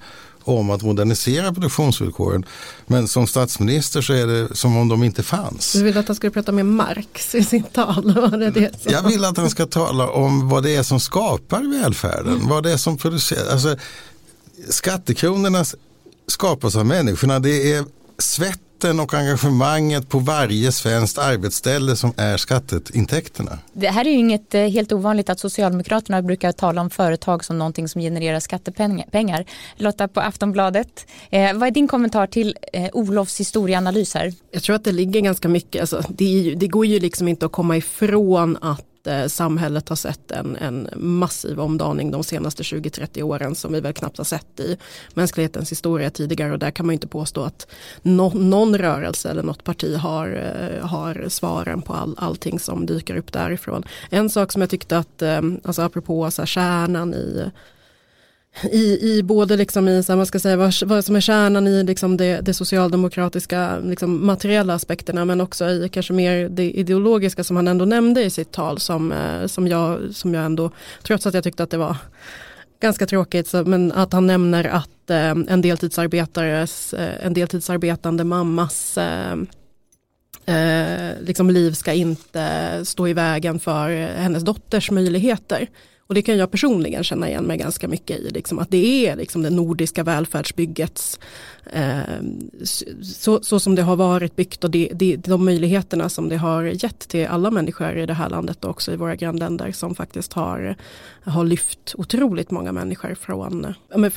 om 0.46 0.70
att 0.70 0.82
modernisera 0.82 1.52
produktionsvillkoren. 1.52 2.44
Men 2.86 3.08
som 3.08 3.26
statsminister 3.26 4.02
så 4.02 4.12
är 4.12 4.26
det 4.26 4.56
som 4.56 4.76
om 4.76 4.88
de 4.88 5.02
inte 5.02 5.22
fanns. 5.22 5.72
Du 5.72 5.82
vill 5.82 5.98
att 5.98 6.06
han 6.06 6.16
ska 6.16 6.30
prata 6.30 6.52
med 6.52 6.66
Marx 6.66 7.34
i 7.34 7.44
sitt 7.44 7.72
tal? 7.72 8.14
Var 8.30 8.38
det 8.38 8.50
det 8.50 8.72
Jag 8.84 9.02
vill 9.02 9.24
att 9.24 9.36
han 9.36 9.50
ska 9.50 9.66
tala 9.66 10.08
om 10.08 10.48
vad 10.48 10.62
det 10.62 10.76
är 10.76 10.82
som 10.82 11.00
skapar 11.00 11.80
välfärden. 11.80 12.34
Mm. 12.34 12.48
Vad 12.48 12.62
det 12.62 12.72
är 12.72 12.76
som 12.76 12.96
producerar. 12.96 13.52
Alltså, 13.52 13.76
skattekronorna 14.68 15.64
skapas 16.26 16.76
av 16.76 16.86
människorna. 16.86 17.38
Det 17.38 17.72
är 17.72 17.84
svetten 18.18 19.00
och 19.00 19.14
engagemanget 19.14 20.08
på 20.08 20.18
varje 20.18 20.72
svenskt 20.72 21.18
arbetsställe 21.18 21.96
som 21.96 22.12
är 22.16 22.36
skatteintäkterna. 22.36 23.58
Det 23.72 23.88
här 23.88 24.06
är 24.06 24.10
ju 24.10 24.16
inget 24.16 24.54
eh, 24.54 24.60
helt 24.60 24.92
ovanligt 24.92 25.30
att 25.30 25.40
Socialdemokraterna 25.40 26.22
brukar 26.22 26.52
tala 26.52 26.80
om 26.80 26.90
företag 26.90 27.44
som 27.44 27.58
någonting 27.58 27.88
som 27.88 28.00
genererar 28.00 28.40
skattepengar. 28.40 29.44
Lotta 29.76 30.08
på 30.08 30.20
Aftonbladet, 30.20 31.06
eh, 31.30 31.54
vad 31.54 31.68
är 31.68 31.70
din 31.70 31.88
kommentar 31.88 32.26
till 32.26 32.56
eh, 32.72 32.88
Olofs 32.92 33.40
historieanalys 33.40 34.14
här? 34.14 34.34
Jag 34.50 34.62
tror 34.62 34.76
att 34.76 34.84
det 34.84 34.92
ligger 34.92 35.20
ganska 35.20 35.48
mycket, 35.48 35.80
alltså, 35.80 36.02
det, 36.08 36.24
ju, 36.24 36.54
det 36.54 36.66
går 36.66 36.86
ju 36.86 37.00
liksom 37.00 37.28
inte 37.28 37.46
att 37.46 37.52
komma 37.52 37.76
ifrån 37.76 38.58
att 38.60 38.95
att 39.06 39.22
eh, 39.22 39.26
samhället 39.26 39.88
har 39.88 39.96
sett 39.96 40.30
en, 40.30 40.56
en 40.56 40.88
massiv 40.96 41.60
omdaning 41.60 42.10
de 42.10 42.24
senaste 42.24 42.62
20-30 42.62 43.22
åren 43.22 43.54
som 43.54 43.72
vi 43.72 43.80
väl 43.80 43.92
knappt 43.92 44.18
har 44.18 44.24
sett 44.24 44.60
i 44.60 44.76
mänsklighetens 45.14 45.72
historia 45.72 46.10
tidigare 46.10 46.52
och 46.52 46.58
där 46.58 46.70
kan 46.70 46.86
man 46.86 46.92
inte 46.92 47.06
påstå 47.06 47.42
att 47.42 47.66
no, 48.02 48.32
någon 48.34 48.78
rörelse 48.78 49.30
eller 49.30 49.42
något 49.42 49.64
parti 49.64 49.96
har, 49.96 50.28
eh, 50.28 50.86
har 50.86 51.26
svaren 51.28 51.82
på 51.82 51.92
all, 51.92 52.14
allting 52.18 52.58
som 52.58 52.86
dyker 52.86 53.16
upp 53.16 53.32
därifrån. 53.32 53.84
En 54.10 54.30
sak 54.30 54.52
som 54.52 54.62
jag 54.62 54.70
tyckte 54.70 54.98
att, 54.98 55.22
eh, 55.22 55.40
alltså 55.64 55.82
apropå 55.82 56.30
så 56.30 56.42
här, 56.42 56.46
kärnan 56.46 57.14
i 57.14 57.50
i, 58.62 59.16
i 59.16 59.22
både 59.22 59.56
liksom 59.56 59.88
i, 59.88 60.02
så 60.02 60.12
här, 60.12 60.16
man 60.16 60.26
ska 60.26 60.38
säga, 60.38 60.56
vad, 60.56 60.74
vad 60.84 61.04
som 61.04 61.16
är 61.16 61.20
kärnan 61.20 61.66
i 61.66 61.82
liksom 61.82 62.16
det, 62.16 62.40
det 62.40 62.54
socialdemokratiska 62.54 63.78
liksom 63.78 64.26
materiella 64.26 64.74
aspekterna 64.74 65.24
men 65.24 65.40
också 65.40 65.70
i 65.70 65.88
kanske 65.92 66.12
mer 66.12 66.48
det 66.48 66.70
ideologiska 66.70 67.44
som 67.44 67.56
han 67.56 67.68
ändå 67.68 67.84
nämnde 67.84 68.24
i 68.24 68.30
sitt 68.30 68.52
tal 68.52 68.78
som, 68.78 69.12
eh, 69.12 69.46
som, 69.46 69.68
jag, 69.68 69.98
som 70.12 70.34
jag 70.34 70.44
ändå, 70.44 70.70
trots 71.02 71.26
att 71.26 71.34
jag 71.34 71.44
tyckte 71.44 71.62
att 71.62 71.70
det 71.70 71.78
var 71.78 71.96
ganska 72.80 73.06
tråkigt, 73.06 73.48
så, 73.48 73.64
men 73.64 73.92
att 73.92 74.12
han 74.12 74.26
nämner 74.26 74.64
att 74.64 75.10
eh, 75.10 75.30
en, 75.30 75.62
deltidsarbetares, 75.62 76.94
eh, 76.94 77.26
en 77.26 77.34
deltidsarbetande 77.34 78.24
mammas 78.24 78.98
eh, 78.98 79.36
eh, 80.46 81.12
liksom 81.20 81.50
liv 81.50 81.72
ska 81.72 81.92
inte 81.92 82.80
stå 82.84 83.08
i 83.08 83.12
vägen 83.12 83.60
för 83.60 83.90
eh, 83.90 84.06
hennes 84.06 84.42
dotters 84.42 84.90
möjligheter. 84.90 85.68
Och 86.06 86.14
det 86.14 86.22
kan 86.22 86.36
jag 86.36 86.50
personligen 86.50 87.04
känna 87.04 87.28
igen 87.28 87.44
mig 87.44 87.56
ganska 87.56 87.88
mycket 87.88 88.20
i, 88.20 88.30
liksom, 88.30 88.58
att 88.58 88.70
det 88.70 89.06
är 89.06 89.16
liksom 89.16 89.42
det 89.42 89.50
nordiska 89.50 90.02
välfärdsbyggets 90.02 91.18
eh, 91.72 91.98
så, 93.02 93.42
så, 93.42 93.60
som 93.60 93.74
det 93.74 93.82
har 93.82 93.96
varit 93.96 94.36
byggt 94.36 94.64
och 94.64 94.70
det, 94.70 94.90
det, 94.92 95.16
de 95.16 95.44
möjligheterna 95.44 96.08
som 96.08 96.28
det 96.28 96.36
har 96.36 96.62
gett 96.62 96.98
till 96.98 97.26
alla 97.26 97.50
människor 97.50 97.96
i 97.96 98.06
det 98.06 98.14
här 98.14 98.30
landet 98.30 98.64
och 98.64 98.70
också 98.70 98.92
i 98.92 98.96
våra 98.96 99.16
grannländer 99.16 99.72
som 99.72 99.94
faktiskt 99.94 100.32
har, 100.32 100.76
har 101.24 101.44
lyft 101.44 101.94
otroligt 101.98 102.50
många 102.50 102.72
människor 102.72 103.14
från, 103.14 103.74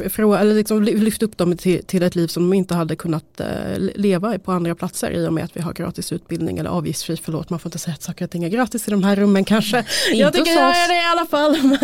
från 0.09 0.37
eller 0.37 0.55
liksom 0.55 0.83
lyft 0.83 1.23
upp 1.23 1.37
dem 1.37 1.57
till, 1.57 1.85
till 1.85 2.03
ett 2.03 2.15
liv 2.15 2.27
som 2.27 2.49
de 2.49 2.53
inte 2.53 2.75
hade 2.75 2.95
kunnat 2.95 3.39
eh, 3.39 3.47
leva 3.77 4.39
på 4.39 4.51
andra 4.51 4.75
platser 4.75 5.11
i 5.11 5.27
och 5.27 5.33
med 5.33 5.43
att 5.43 5.57
vi 5.57 5.61
har 5.61 5.73
gratis 5.73 6.11
utbildning 6.11 6.57
eller 6.57 6.69
avgiftsfri, 6.69 7.17
förlåt 7.17 7.49
man 7.49 7.59
får 7.59 7.69
inte 7.69 7.79
säga 7.79 7.93
att 7.93 8.03
saker 8.03 8.25
och 8.25 8.31
ting 8.31 8.43
är 8.43 8.49
gratis 8.49 8.87
i 8.87 8.91
de 8.91 9.03
här 9.03 9.15
rummen 9.15 9.43
kanske. 9.43 9.85
jag 10.13 10.33
tycker 10.33 10.51
jag 10.51 10.77
är 10.77 10.87
det 10.87 10.97
i 10.97 11.05
alla 11.11 11.25
fall. 11.25 11.78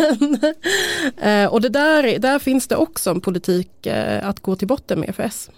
Eh, 1.16 1.46
och 1.46 1.60
det 1.60 1.68
där, 1.68 2.18
där 2.18 2.38
finns 2.38 2.68
det 2.68 2.76
också 2.76 3.10
en 3.10 3.20
politik 3.20 3.86
eh, 3.86 4.28
att 4.28 4.40
gå 4.40 4.56
till 4.56 4.68
botten 4.68 5.00
med 5.00 5.14
för 5.14 5.22
S. 5.22 5.50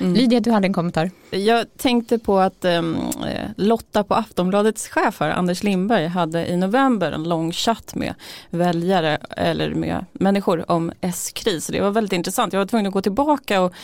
Mm. 0.00 0.14
Lydia, 0.14 0.40
du 0.40 0.50
hade 0.50 0.66
en 0.66 0.72
kommentar. 0.72 1.10
Jag 1.30 1.66
tänkte 1.76 2.18
på 2.18 2.38
att 2.38 2.64
um, 2.64 2.96
Lotta 3.56 4.04
på 4.04 4.14
Aftonbladets 4.14 4.88
chef 4.88 5.20
här, 5.20 5.30
Anders 5.30 5.62
Lindberg, 5.62 6.06
hade 6.06 6.46
i 6.46 6.56
november 6.56 7.12
en 7.12 7.28
lång 7.28 7.52
chatt 7.52 7.94
med 7.94 8.14
väljare 8.50 9.18
eller 9.30 9.74
med 9.74 10.04
människor 10.12 10.70
om 10.70 10.92
S-kris. 11.00 11.66
Det 11.66 11.80
var 11.80 11.90
väldigt 11.90 12.12
intressant. 12.12 12.52
Jag 12.52 12.60
var 12.60 12.66
tvungen 12.66 12.86
att 12.86 12.92
gå 12.92 13.02
tillbaka 13.02 13.60
och 13.60 13.74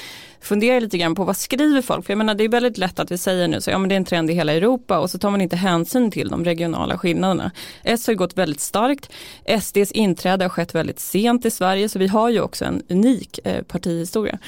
fundera 0.42 0.80
lite 0.80 0.98
grann 0.98 1.14
på 1.14 1.24
vad 1.24 1.36
skriver 1.36 1.82
folk? 1.82 2.06
För 2.06 2.12
jag 2.12 2.18
menar 2.18 2.34
det 2.34 2.44
är 2.44 2.48
väldigt 2.48 2.78
lätt 2.78 3.00
att 3.00 3.10
vi 3.10 3.18
säger 3.18 3.48
nu 3.48 3.60
så 3.60 3.70
ja 3.70 3.78
men 3.78 3.88
det 3.88 3.94
är 3.94 3.96
en 3.96 4.04
trend 4.04 4.30
i 4.30 4.34
hela 4.34 4.52
Europa 4.52 4.98
och 4.98 5.10
så 5.10 5.18
tar 5.18 5.30
man 5.30 5.40
inte 5.40 5.56
hänsyn 5.56 6.10
till 6.10 6.28
de 6.28 6.44
regionala 6.44 6.98
skillnaderna. 6.98 7.50
S 7.82 8.06
har 8.06 8.14
gått 8.14 8.38
väldigt 8.38 8.60
starkt. 8.60 9.10
SDs 9.60 9.92
inträde 9.92 10.44
har 10.44 10.48
skett 10.48 10.74
väldigt 10.74 11.00
sent 11.00 11.44
i 11.44 11.50
Sverige 11.50 11.88
så 11.88 11.98
vi 11.98 12.06
har 12.06 12.30
ju 12.30 12.40
också 12.40 12.64
en 12.64 12.82
unik 12.88 13.40
eh, 13.44 13.62
partihistoria. 13.62 14.38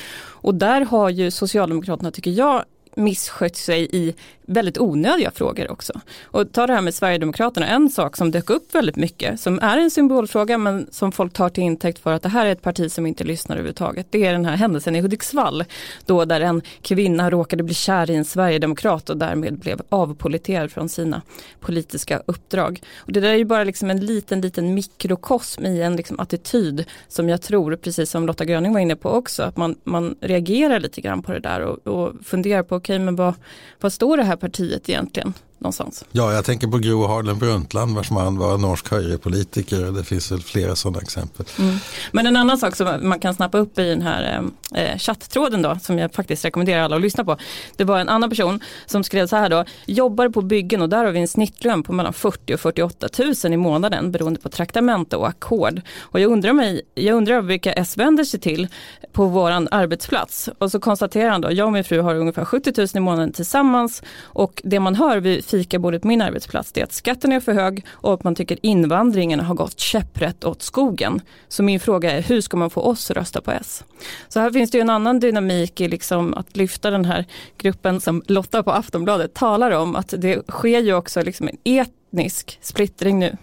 Och 0.45 0.55
där 0.55 0.81
har 0.81 1.11
ju 1.11 1.31
Socialdemokraterna 1.31 2.11
tycker 2.11 2.31
jag 2.31 2.65
misskött 2.97 3.57
sig 3.57 3.89
i 3.93 4.15
väldigt 4.47 4.79
onödiga 4.79 5.31
frågor 5.31 5.71
också. 5.71 6.01
Och 6.25 6.53
ta 6.53 6.67
det 6.67 6.73
här 6.73 6.81
med 6.81 6.95
Sverigedemokraterna, 6.95 7.67
en 7.67 7.91
sak 7.91 8.17
som 8.17 8.31
dök 8.31 8.51
upp 8.51 8.75
väldigt 8.75 8.97
mycket, 8.97 9.41
som 9.41 9.59
är 9.59 9.79
en 9.79 9.91
symbolfråga 9.91 10.59
men 10.59 10.87
som 10.91 11.13
folk 11.13 11.33
tar 11.33 11.49
till 11.49 11.63
intäkt 11.63 11.99
för 11.99 12.13
att 12.13 12.23
det 12.23 12.29
här 12.29 12.47
är 12.47 12.53
ett 12.53 12.63
parti 12.63 12.93
som 12.93 13.07
inte 13.07 13.25
lyssnar 13.25 13.57
överhuvudtaget. 13.57 14.07
Det 14.11 14.25
är 14.25 14.33
den 14.33 14.45
här 14.45 14.57
händelsen 14.57 14.97
i 14.97 15.01
Hudiksvall, 15.01 15.65
då 16.07 16.25
där 16.25 16.41
en 16.41 16.63
kvinna 16.83 17.31
råkade 17.31 17.63
bli 17.63 17.75
kär 17.75 18.11
i 18.11 18.15
en 18.15 18.25
Sverigedemokrat 18.25 19.11
och 19.11 19.17
därmed 19.17 19.59
blev 19.59 19.81
avpoliterad 19.89 20.73
från 20.73 20.89
sina 20.89 21.23
politiska 21.61 22.23
uppdrag. 22.27 22.81
Och 22.97 23.13
det 23.13 23.21
där 23.21 23.29
är 23.29 23.37
ju 23.37 23.45
bara 23.45 23.65
liksom 23.65 23.91
en 23.91 24.01
liten, 24.01 24.41
liten 24.41 24.75
mikrokosm 24.75 25.67
i 25.67 25.83
en 25.83 25.97
liksom 25.97 26.21
attityd 26.21 26.85
som 27.09 27.29
jag 27.29 27.43
tror, 27.43 27.77
precis 27.77 28.11
som 28.11 28.27
Lotta 28.27 28.45
Gröning 28.45 28.73
var 28.73 28.81
inne 28.81 28.97
på 28.97 29.11
också, 29.11 29.43
att 29.43 29.57
man, 29.57 29.75
man 29.85 30.17
reagerar 30.21 30.81
lite 30.81 31.01
grann 31.01 31.23
på 31.23 31.33
det 31.33 31.41
där 31.41 31.61
och, 31.61 31.87
och 31.87 32.13
funderar 32.25 32.63
på, 32.63 32.81
okej 32.85 32.97
okay, 32.97 33.05
men 33.05 33.17
vad, 33.17 33.35
vad 33.81 33.93
står 33.93 34.17
det 34.17 34.23
här 34.23 34.37
partiet 34.37 34.88
egentligen? 34.88 35.35
Någonstans. 35.59 36.05
Ja, 36.13 36.33
jag 36.33 36.45
tänker 36.45 36.67
på 36.67 36.79
Gro 36.79 37.07
Harlem 37.07 37.39
Brundtland 37.39 37.95
vars 37.95 38.11
man 38.11 38.39
var 38.39 38.59
norsk 38.59 38.91
högerpolitiker. 38.91 39.93
Det 39.93 40.05
finns 40.05 40.33
väl 40.33 40.41
flera 40.41 40.77
sådana 40.77 41.01
exempel. 41.01 41.47
Mm. 41.59 41.77
Men 42.13 42.27
en 42.27 42.37
annan 42.37 42.59
sak 42.59 42.77
som 42.77 42.99
man 43.03 43.21
kan 43.21 43.35
snappa 43.35 43.59
upp 43.59 43.79
i 43.79 43.89
den 43.89 44.03
här 44.03 44.43
eh, 44.75 44.99
chatttråden 44.99 45.63
då, 45.63 45.79
som 45.83 45.99
jag 45.99 46.15
faktiskt 46.15 46.45
rekommenderar 46.45 46.83
alla 46.83 46.97
att 46.97 47.03
lyssna 47.03 47.25
på. 47.25 47.37
Det 47.77 47.85
var 47.85 47.99
en 47.99 48.09
annan 48.09 48.31
person 48.31 48.61
som 48.87 49.05
skrev 49.05 49.27
så 49.27 49.37
här 49.37 49.49
då, 49.49 49.65
jobbar 49.87 50.29
på 50.29 50.43
byggen 50.43 50.83
och 50.83 50.89
där 50.89 51.05
har 51.05 51.13
vi 51.13 51.21
en 51.21 51.29
snittlön 51.29 51.83
på 51.83 51.93
mellan 51.93 52.13
40 52.13 52.55
och 52.55 52.61
48 52.61 53.09
000 53.45 53.53
i 53.53 53.57
månaden 53.57 54.13
beroende 54.13 54.41
på 54.41 54.49
traktamente 54.49 55.17
och 55.17 55.29
ackord. 55.29 55.81
Och 56.01 56.21
jag 56.21 56.33
undrar, 56.33 56.53
mig, 56.53 56.83
jag 56.95 57.17
undrar 57.17 57.43
vilka 57.43 57.73
S 57.73 57.97
vänder 57.97 58.25
sig 58.25 58.41
till 58.41 58.69
på 59.13 59.25
våran 59.25 59.69
arbetsplats. 59.71 60.49
Och 60.59 60.71
så 60.71 60.81
konstaterar 60.81 61.31
han 61.31 61.41
då, 61.41 61.53
jag 61.53 61.67
och 61.67 61.73
min 61.73 61.85
fru 61.85 62.01
har 62.01 62.15
ungefär 62.15 62.45
70 62.45 62.73
000 62.77 62.89
i 62.95 63.01
månaden 63.01 63.33
tillsammans 63.33 64.03
och 64.23 64.63
det 64.65 64.81
man 64.81 64.95
hör 64.95 65.21
vid 65.21 65.45
fikabordet 65.55 66.03
på 66.03 66.09
min 66.09 66.23
arbetsplats 66.23 66.73
det 66.73 66.81
är 66.81 66.85
att 66.85 66.93
skatten 66.93 67.33
är 67.33 67.41
för 67.41 67.53
hög 67.53 67.85
och 67.91 68.15
att 68.15 68.25
man 68.25 68.35
tycker 68.35 68.59
invandringen 68.63 69.41
har 69.41 69.55
gått 69.55 69.81
käpprätt 69.81 70.45
åt 70.45 70.63
skogen. 70.63 71.21
Så 71.49 71.63
min 71.63 71.81
fråga 71.81 72.11
är 72.11 72.23
hur 72.23 72.41
ska 72.41 72.57
man 72.57 72.71
få 72.71 72.81
oss 72.81 73.11
att 73.11 73.17
rösta 73.17 73.41
på 73.41 73.51
S? 73.51 73.85
Så 74.29 74.41
här 74.41 74.51
finns 74.51 74.71
det 74.71 74.79
ju 74.79 74.83
en 74.83 74.91
annan 74.91 75.21
dynamik 75.21 75.81
i 75.81 75.89
liksom 75.89 76.35
att 76.35 76.57
lyfta 76.57 76.91
den 76.91 77.05
här 77.05 77.25
gruppen 77.59 78.01
som 78.01 78.23
Lotta 78.27 78.63
på 78.63 78.71
Aftonbladet 78.71 79.35
talar 79.35 79.71
om 79.71 79.97
att 79.97 80.15
det 80.19 80.51
sker 80.51 80.81
ju 80.81 80.95
också 80.95 81.23
liksom 81.23 81.49
en 81.49 81.57
etnisk 81.65 82.59
splittring 82.63 83.19
nu. 83.19 83.37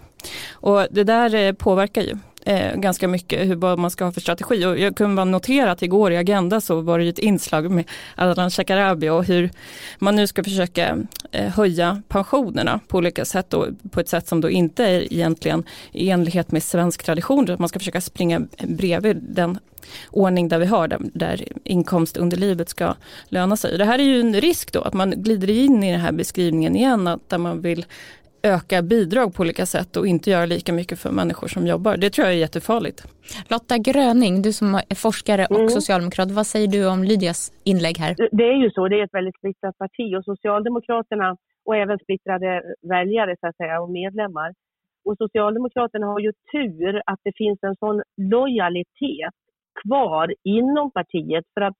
Och 0.52 0.86
det 0.90 1.04
där 1.04 1.34
eh, 1.34 1.52
påverkar 1.52 2.02
ju 2.02 2.18
eh, 2.46 2.76
ganska 2.76 3.08
mycket 3.08 3.48
hur, 3.48 3.54
vad 3.54 3.78
man 3.78 3.90
ska 3.90 4.04
ha 4.04 4.12
för 4.12 4.20
strategi. 4.20 4.66
Och 4.66 4.78
jag 4.78 4.96
kunde 4.96 5.16
bara 5.16 5.24
notera 5.24 5.72
att 5.72 5.82
igår 5.82 6.12
i 6.12 6.16
Agenda 6.16 6.60
så 6.60 6.80
var 6.80 6.98
det 6.98 7.08
ett 7.08 7.18
inslag 7.18 7.70
med 7.70 7.84
Ardalan 8.16 8.50
Shekarabi 8.50 9.08
och 9.08 9.24
hur 9.24 9.50
man 9.98 10.16
nu 10.16 10.26
ska 10.26 10.44
försöka 10.44 10.98
eh, 11.32 11.48
höja 11.48 12.02
pensionerna 12.08 12.80
på 12.88 12.98
olika 12.98 13.24
sätt 13.24 13.54
och 13.54 13.66
på 13.90 14.00
ett 14.00 14.08
sätt 14.08 14.28
som 14.28 14.40
då 14.40 14.50
inte 14.50 14.84
är 14.84 15.12
egentligen 15.12 15.64
i 15.92 16.10
enlighet 16.10 16.52
med 16.52 16.62
svensk 16.62 17.02
tradition. 17.02 17.50
Att 17.50 17.58
man 17.58 17.68
ska 17.68 17.78
försöka 17.78 18.00
springa 18.00 18.40
bredvid 18.62 19.16
den 19.22 19.58
ordning 20.10 20.48
där 20.48 20.58
vi 20.58 20.66
har 20.66 20.88
där, 20.88 21.00
där 21.14 21.44
inkomst 21.64 22.16
under 22.16 22.36
livet 22.36 22.68
ska 22.68 22.94
löna 23.28 23.56
sig. 23.56 23.78
Det 23.78 23.84
här 23.84 23.98
är 23.98 24.02
ju 24.02 24.20
en 24.20 24.40
risk 24.40 24.72
då 24.72 24.80
att 24.80 24.94
man 24.94 25.10
glider 25.10 25.50
in 25.50 25.84
i 25.84 25.92
den 25.92 26.00
här 26.00 26.12
beskrivningen 26.12 26.76
igen 26.76 27.06
att 27.06 27.28
där 27.28 27.38
man 27.38 27.60
vill 27.60 27.84
öka 28.42 28.82
bidrag 28.82 29.34
på 29.34 29.40
olika 29.42 29.66
sätt 29.66 29.96
och 29.96 30.06
inte 30.06 30.30
göra 30.30 30.46
lika 30.46 30.72
mycket 30.72 30.98
för 30.98 31.10
människor 31.10 31.48
som 31.48 31.66
jobbar. 31.66 31.96
Det 31.96 32.10
tror 32.10 32.26
jag 32.26 32.34
är 32.34 32.38
jättefarligt. 32.38 32.98
Lotta 33.50 33.78
Gröning, 33.78 34.42
du 34.42 34.52
som 34.52 34.74
är 34.74 34.94
forskare 34.94 35.46
och 35.50 35.56
mm. 35.56 35.68
socialdemokrat, 35.68 36.30
vad 36.30 36.46
säger 36.46 36.68
du 36.68 36.88
om 36.88 37.04
Lydias 37.04 37.52
inlägg 37.64 37.98
här? 37.98 38.14
Det 38.40 38.44
är 38.44 38.58
ju 38.64 38.70
så, 38.70 38.88
det 38.88 38.96
är 39.00 39.04
ett 39.04 39.14
väldigt 39.14 39.38
splittrat 39.38 39.78
parti 39.78 40.06
och 40.16 40.24
Socialdemokraterna 40.24 41.36
och 41.66 41.76
även 41.76 41.98
splittrade 41.98 42.62
väljare 42.82 43.36
så 43.40 43.46
att 43.46 43.56
säga, 43.56 43.80
och 43.80 43.90
medlemmar. 43.90 44.54
Och 45.04 45.16
Socialdemokraterna 45.16 46.06
har 46.06 46.20
ju 46.20 46.32
tur 46.52 47.02
att 47.06 47.20
det 47.24 47.32
finns 47.36 47.58
en 47.62 47.76
sån 47.76 48.02
lojalitet 48.16 49.34
kvar 49.82 50.34
inom 50.44 50.90
partiet 50.90 51.44
för 51.54 51.60
att 51.60 51.76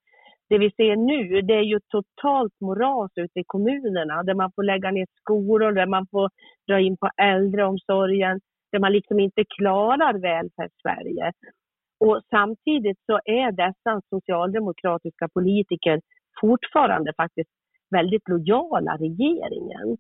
det 0.49 0.59
vi 0.59 0.71
ser 0.71 0.97
nu, 0.97 1.41
det 1.43 1.55
är 1.55 1.63
ju 1.63 1.81
totalt 1.89 2.61
moras 2.61 3.11
ute 3.17 3.41
i 3.41 3.45
kommunerna 3.47 4.23
där 4.23 4.35
man 4.35 4.53
får 4.55 4.63
lägga 4.63 4.91
ner 4.91 5.07
skolor, 5.21 5.73
där 5.73 5.87
man 5.87 6.07
får 6.11 6.31
dra 6.69 6.81
in 6.81 6.97
på 6.97 7.09
äldreomsorgen, 7.17 8.41
där 8.73 8.79
man 8.79 8.93
liksom 8.93 9.21
inte 9.21 9.45
klarar 9.45 10.19
välfärdssverige. 10.19 11.33
Och 12.01 12.21
samtidigt 12.31 12.99
så 13.07 13.21
är 13.25 13.53
dessa 13.53 14.01
socialdemokratiska 14.11 15.29
politiker 15.29 16.01
fortfarande 16.41 17.13
faktiskt 17.17 17.51
väldigt 17.91 18.29
lojala 18.29 18.97
regeringen. 18.97 19.97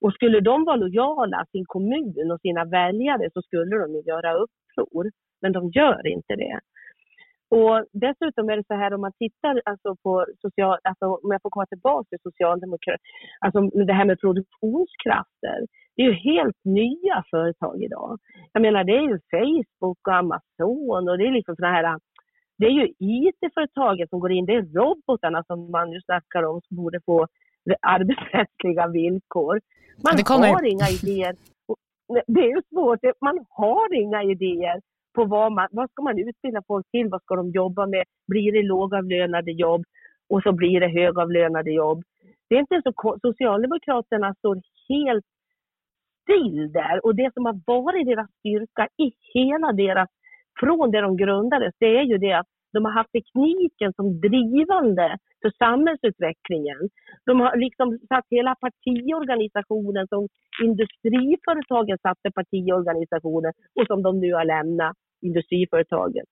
Och 0.00 0.12
skulle 0.14 0.40
de 0.40 0.64
vara 0.64 0.76
lojala 0.76 1.44
sin 1.52 1.64
kommun 1.66 2.30
och 2.32 2.40
sina 2.40 2.64
väljare 2.64 3.30
så 3.34 3.42
skulle 3.42 3.76
de 3.76 4.02
göra 4.06 4.34
uppror. 4.34 5.10
Men 5.42 5.52
de 5.52 5.70
gör 5.70 6.06
inte 6.06 6.36
det. 6.36 6.60
Och 7.58 7.76
dessutom 7.92 8.48
är 8.50 8.56
det 8.56 8.66
så 8.66 8.74
här 8.74 8.94
om 8.94 9.00
man 9.00 9.12
tittar 9.18 9.62
alltså 9.64 9.96
på 10.02 10.26
social, 10.40 10.78
alltså 10.82 11.06
om 11.06 11.32
jag 11.32 11.42
får 11.42 11.50
komma 11.50 11.66
tillbaka 11.66 12.08
till 12.08 12.18
socialdemokrati, 12.22 13.02
alltså 13.40 13.60
det 13.60 13.92
här 13.92 14.04
med 14.04 14.20
produktionskrafter. 14.20 15.58
Det 15.96 16.02
är 16.02 16.06
ju 16.06 16.12
helt 16.12 16.60
nya 16.64 17.24
företag 17.30 17.82
idag. 17.82 18.18
Jag 18.52 18.62
menar 18.62 18.84
det 18.84 18.96
är 18.96 19.08
ju 19.12 19.18
Facebook 19.34 20.08
och 20.08 20.14
Amazon 20.14 21.08
och 21.08 21.18
det 21.18 21.26
är 21.26 21.32
liksom 21.32 21.56
sådana 21.56 21.74
här 21.74 21.98
det 22.58 22.66
är 22.66 22.70
ju 22.70 22.86
IT-företagen 22.98 24.08
som 24.08 24.20
går 24.20 24.32
in, 24.32 24.46
det 24.46 24.54
är 24.54 24.62
robotarna 24.62 25.44
som 25.46 25.70
man 25.70 25.92
ju 25.92 26.00
snackar 26.00 26.42
om 26.42 26.60
som 26.68 26.76
borde 26.76 27.00
få 27.06 27.26
arbetsrättsliga 27.80 28.86
villkor. 28.86 29.60
Man 30.04 30.42
har 30.42 30.64
inga 30.64 30.88
idéer 30.88 31.34
det 32.26 32.40
är 32.40 32.48
ju 32.56 32.62
svårt. 32.70 33.00
Man 33.20 33.46
har 33.48 33.94
inga 33.94 34.22
idéer 34.22 34.80
på 35.14 35.24
vad 35.24 35.52
man, 35.52 35.68
vad 35.70 35.90
ska 35.90 36.02
man 36.02 36.18
utbilda 36.18 36.62
folk 36.66 36.86
till, 36.90 37.08
vad 37.08 37.22
ska 37.22 37.36
de 37.36 37.50
jobba 37.50 37.86
med, 37.86 38.04
blir 38.28 38.52
det 38.52 38.62
lågavlönade 38.62 39.52
jobb? 39.52 39.84
Och 40.28 40.42
så 40.42 40.52
blir 40.52 40.80
det 40.80 40.88
högavlönade 40.88 41.70
jobb. 41.70 42.02
Det 42.48 42.54
är 42.54 42.60
inte 42.60 42.82
så, 42.84 43.18
Socialdemokraterna 43.22 44.34
står 44.34 44.60
helt 44.88 45.24
still 46.22 46.72
där. 46.72 47.04
Och 47.04 47.14
det 47.16 47.34
som 47.34 47.44
har 47.46 47.60
varit 47.66 48.06
deras 48.06 48.30
styrka 48.38 48.88
i 49.04 49.12
hela 49.34 49.72
deras, 49.72 50.08
från 50.60 50.90
det 50.90 51.00
de 51.00 51.16
grundades, 51.16 51.74
det 51.78 51.98
är 51.98 52.02
ju 52.02 52.18
det 52.18 52.32
att 52.32 52.46
de 52.72 52.84
har 52.84 52.92
haft 52.92 53.12
tekniken 53.12 53.92
som 53.96 54.20
drivande 54.20 55.18
för 55.42 55.50
samhällsutvecklingen. 55.58 56.80
De 57.26 57.40
har 57.40 57.56
liksom 57.56 57.98
satt 58.08 58.26
hela 58.30 58.54
partiorganisationen 58.54 60.08
som 60.08 60.28
industriföretagen 60.64 61.98
satte 62.02 62.30
partiorganisationen 62.30 63.52
och 63.80 63.86
som 63.86 64.02
de 64.02 64.20
nu 64.20 64.32
har 64.34 64.44
lämnat 64.44 64.96
industriföretagen. 65.28 66.26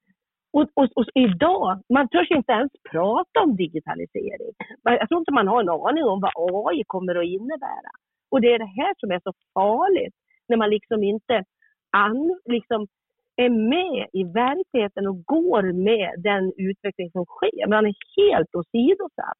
Och, 0.56 0.66
och, 0.74 0.88
och, 0.98 1.06
idag, 1.14 1.82
man 1.96 2.08
törs 2.08 2.30
inte 2.30 2.52
ens 2.52 2.72
prata 2.90 3.40
om 3.44 3.56
digitalisering. 3.56 4.52
Jag 4.82 5.08
tror 5.08 5.20
inte 5.20 5.32
man 5.32 5.48
har 5.48 5.60
en 5.60 5.68
aning 5.68 6.04
om 6.04 6.20
vad 6.20 6.32
AI 6.36 6.82
kommer 6.86 7.14
att 7.14 7.32
innebära. 7.36 7.92
Och 8.30 8.40
det 8.40 8.48
är 8.54 8.58
det 8.58 8.74
här 8.80 8.94
som 9.00 9.10
är 9.10 9.20
så 9.24 9.32
farligt, 9.54 10.14
när 10.48 10.56
man 10.56 10.70
liksom 10.70 11.02
inte 11.02 11.44
an, 11.90 12.40
liksom 12.44 12.86
är 13.36 13.50
med 13.74 14.08
i 14.12 14.24
verkligheten 14.24 15.06
och 15.06 15.24
går 15.24 15.62
med 15.72 16.22
den 16.22 16.52
utveckling 16.56 17.10
som 17.10 17.24
sker. 17.24 17.68
Man 17.68 17.86
är 17.86 17.94
helt 18.16 18.54
åsidosatt. 18.54 19.38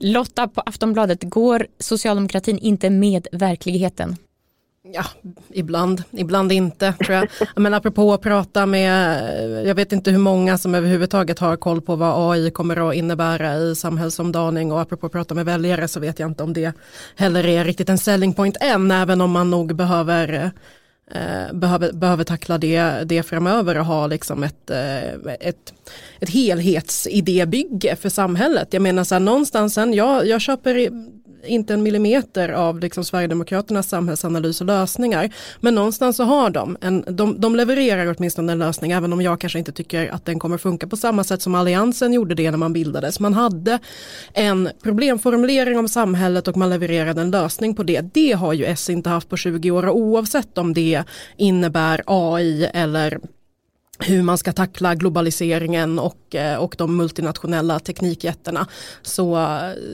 Lotta 0.00 0.48
på 0.48 0.60
Aftonbladet, 0.66 1.22
går 1.22 1.66
socialdemokratin 1.78 2.58
inte 2.58 2.90
med 2.90 3.26
verkligheten? 3.32 4.08
Ja, 4.94 5.04
ibland, 5.50 6.02
ibland 6.10 6.52
inte 6.52 6.92
tror 6.92 7.16
jag. 7.16 7.28
Men 7.56 7.74
apropå 7.74 8.12
att 8.12 8.20
prata 8.20 8.66
med, 8.66 9.66
jag 9.66 9.74
vet 9.74 9.92
inte 9.92 10.10
hur 10.10 10.18
många 10.18 10.58
som 10.58 10.74
överhuvudtaget 10.74 11.38
har 11.38 11.56
koll 11.56 11.80
på 11.80 11.96
vad 11.96 12.32
AI 12.32 12.50
kommer 12.50 12.88
att 12.88 12.94
innebära 12.94 13.56
i 13.56 13.74
samhällsomdaning 13.74 14.72
och 14.72 14.80
apropå 14.80 15.06
att 15.06 15.12
prata 15.12 15.34
med 15.34 15.44
väljare 15.44 15.88
så 15.88 16.00
vet 16.00 16.18
jag 16.18 16.30
inte 16.30 16.42
om 16.42 16.52
det 16.52 16.72
heller 17.16 17.46
är 17.46 17.64
riktigt 17.64 17.88
en 17.88 17.98
selling 17.98 18.34
point 18.34 18.56
än, 18.60 18.90
även 18.90 19.20
om 19.20 19.30
man 19.30 19.50
nog 19.50 19.76
behöver 19.76 20.50
eh, 21.10 21.52
behöver, 21.52 21.92
behöver 21.92 22.24
tackla 22.24 22.58
det, 22.58 23.04
det 23.04 23.22
framöver 23.22 23.78
och 23.78 23.86
ha 23.86 24.06
liksom 24.06 24.42
ett, 24.42 24.70
eh, 24.70 25.08
ett, 25.40 25.74
ett 26.20 26.30
helhetsidébygge 26.30 27.96
för 27.96 28.08
samhället. 28.08 28.68
Jag 28.70 28.82
menar 28.82 29.04
så 29.04 29.14
här, 29.14 29.20
någonstans, 29.20 29.74
sen, 29.74 29.94
jag, 29.94 30.26
jag 30.26 30.40
köper 30.40 30.90
inte 31.46 31.74
en 31.74 31.82
millimeter 31.82 32.48
av 32.48 32.80
liksom 32.80 33.04
Sverigedemokraternas 33.04 33.88
samhällsanalys 33.88 34.60
och 34.60 34.66
lösningar. 34.66 35.30
Men 35.60 35.74
någonstans 35.74 36.16
så 36.16 36.24
har 36.24 36.50
de, 36.50 36.76
en, 36.80 37.04
de, 37.08 37.40
de 37.40 37.56
levererar 37.56 38.14
åtminstone 38.18 38.52
en 38.52 38.58
lösning 38.58 38.92
även 38.92 39.12
om 39.12 39.22
jag 39.22 39.40
kanske 39.40 39.58
inte 39.58 39.72
tycker 39.72 40.08
att 40.14 40.24
den 40.24 40.38
kommer 40.38 40.58
funka 40.58 40.86
på 40.86 40.96
samma 40.96 41.24
sätt 41.24 41.42
som 41.42 41.54
Alliansen 41.54 42.12
gjorde 42.12 42.34
det 42.34 42.50
när 42.50 42.58
man 42.58 42.72
bildades. 42.72 43.20
Man 43.20 43.34
hade 43.34 43.78
en 44.32 44.68
problemformulering 44.82 45.78
om 45.78 45.88
samhället 45.88 46.48
och 46.48 46.56
man 46.56 46.70
levererade 46.70 47.20
en 47.20 47.30
lösning 47.30 47.74
på 47.74 47.82
det. 47.82 48.00
Det 48.14 48.32
har 48.32 48.52
ju 48.52 48.64
S 48.64 48.90
inte 48.90 49.10
haft 49.10 49.28
på 49.28 49.36
20 49.36 49.70
år 49.70 49.86
och 49.86 49.96
oavsett 49.96 50.58
om 50.58 50.74
det 50.74 51.02
innebär 51.36 52.02
AI 52.06 52.64
eller 52.64 53.18
hur 53.98 54.22
man 54.22 54.38
ska 54.38 54.52
tackla 54.52 54.94
globaliseringen 54.94 55.98
och, 55.98 56.34
eh, 56.34 56.56
och 56.56 56.74
de 56.78 56.96
multinationella 56.96 57.78
teknikjättarna 57.78 58.66
så, 59.02 59.48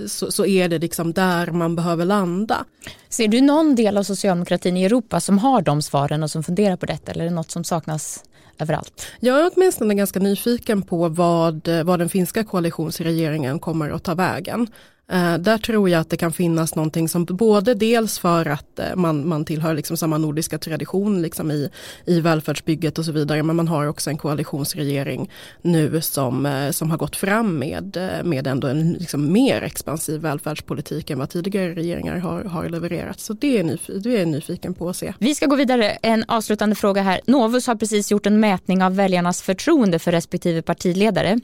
så, 0.08 0.30
så, 0.32 0.46
är 0.46 0.68
det 0.68 0.78
liksom 0.78 1.12
där 1.12 1.46
man 1.46 1.76
behöver 1.76 2.04
landa. 2.04 2.64
Ser 3.08 3.28
du 3.28 3.40
någon 3.40 3.74
del 3.74 3.96
av 3.96 4.02
socialdemokratin 4.02 4.76
i 4.76 4.84
Europa 4.84 5.20
som 5.20 5.38
har 5.38 5.62
de 5.62 5.82
svaren 5.82 6.22
och 6.22 6.30
som 6.30 6.42
funderar 6.42 6.76
på 6.76 6.86
detta 6.86 7.12
eller 7.12 7.24
är 7.24 7.28
det 7.28 7.34
något 7.34 7.50
som 7.50 7.64
saknas 7.64 8.24
överallt? 8.58 9.06
Jag 9.20 9.40
är 9.40 9.50
åtminstone 9.54 9.94
ganska 9.94 10.20
nyfiken 10.20 10.82
på 10.82 11.08
vad, 11.08 11.68
vad 11.84 11.98
den 11.98 12.08
finska 12.08 12.44
koalitionsregeringen 12.44 13.58
kommer 13.58 13.90
att 13.90 14.04
ta 14.04 14.14
vägen. 14.14 14.66
Eh, 15.12 15.38
där 15.38 15.58
tror 15.58 15.90
jag 15.90 16.00
att 16.00 16.10
det 16.10 16.16
kan 16.16 16.32
finnas 16.32 16.74
någonting 16.74 17.08
som 17.08 17.24
både 17.24 17.74
dels 17.74 18.18
för 18.18 18.46
att 18.46 18.78
eh, 18.78 18.96
man, 18.96 19.28
man 19.28 19.44
tillhör 19.44 19.74
liksom 19.74 19.96
samma 19.96 20.18
nordiska 20.18 20.58
tradition 20.58 21.22
liksom 21.22 21.50
i, 21.50 21.70
i 22.06 22.20
välfärdsbygget 22.20 22.98
och 22.98 23.04
så 23.04 23.12
vidare 23.12 23.42
men 23.42 23.56
man 23.56 23.68
har 23.68 23.86
också 23.86 24.10
en 24.10 24.18
koalitionsregering 24.18 25.30
nu 25.62 26.00
som, 26.00 26.46
eh, 26.46 26.70
som 26.70 26.90
har 26.90 26.98
gått 26.98 27.16
fram 27.16 27.58
med, 27.58 27.98
med 28.24 28.46
ändå 28.46 28.68
en 28.68 28.92
liksom 28.92 29.32
mer 29.32 29.62
expansiv 29.62 30.20
välfärdspolitik 30.20 31.10
än 31.10 31.18
vad 31.18 31.30
tidigare 31.30 31.74
regeringar 31.74 32.18
har, 32.18 32.44
har 32.44 32.68
levererat. 32.68 33.20
Så 33.20 33.32
det 33.32 33.58
är, 33.58 33.64
nyf 33.64 33.86
det 33.86 34.14
är 34.14 34.18
jag 34.18 34.28
nyfiken 34.28 34.74
på 34.74 34.88
att 34.88 34.96
se. 34.96 35.14
Vi 35.18 35.34
ska 35.34 35.46
gå 35.46 35.56
vidare. 35.56 35.90
En 35.90 36.24
avslutande 36.28 36.76
fråga 36.76 37.02
här. 37.02 37.20
Novus 37.26 37.66
har 37.66 37.74
precis 37.74 38.10
gjort 38.10 38.26
en 38.26 38.40
mätning 38.40 38.82
av 38.82 38.96
väljarnas 38.96 39.42
förtroende 39.42 39.98
för 39.98 40.12
respektive 40.12 40.62
partiledare. 40.62 41.40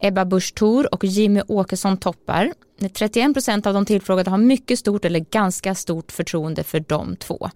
Ebba 0.00 0.24
Busch 0.24 0.54
Thor 0.54 0.94
och 0.94 1.04
Jimmy 1.04 1.42
Åkesson 1.48 1.96
toppar. 1.96 2.52
31 2.88 3.34
procent 3.34 3.66
av 3.66 3.74
de 3.74 3.86
tillfrågade 3.86 4.30
har 4.30 4.38
mycket 4.38 4.78
stort 4.78 5.04
eller 5.04 5.20
ganska 5.20 5.74
stort 5.74 6.12
förtroende 6.12 6.64
för 6.64 6.80
de 6.80 7.16
två. 7.16 7.50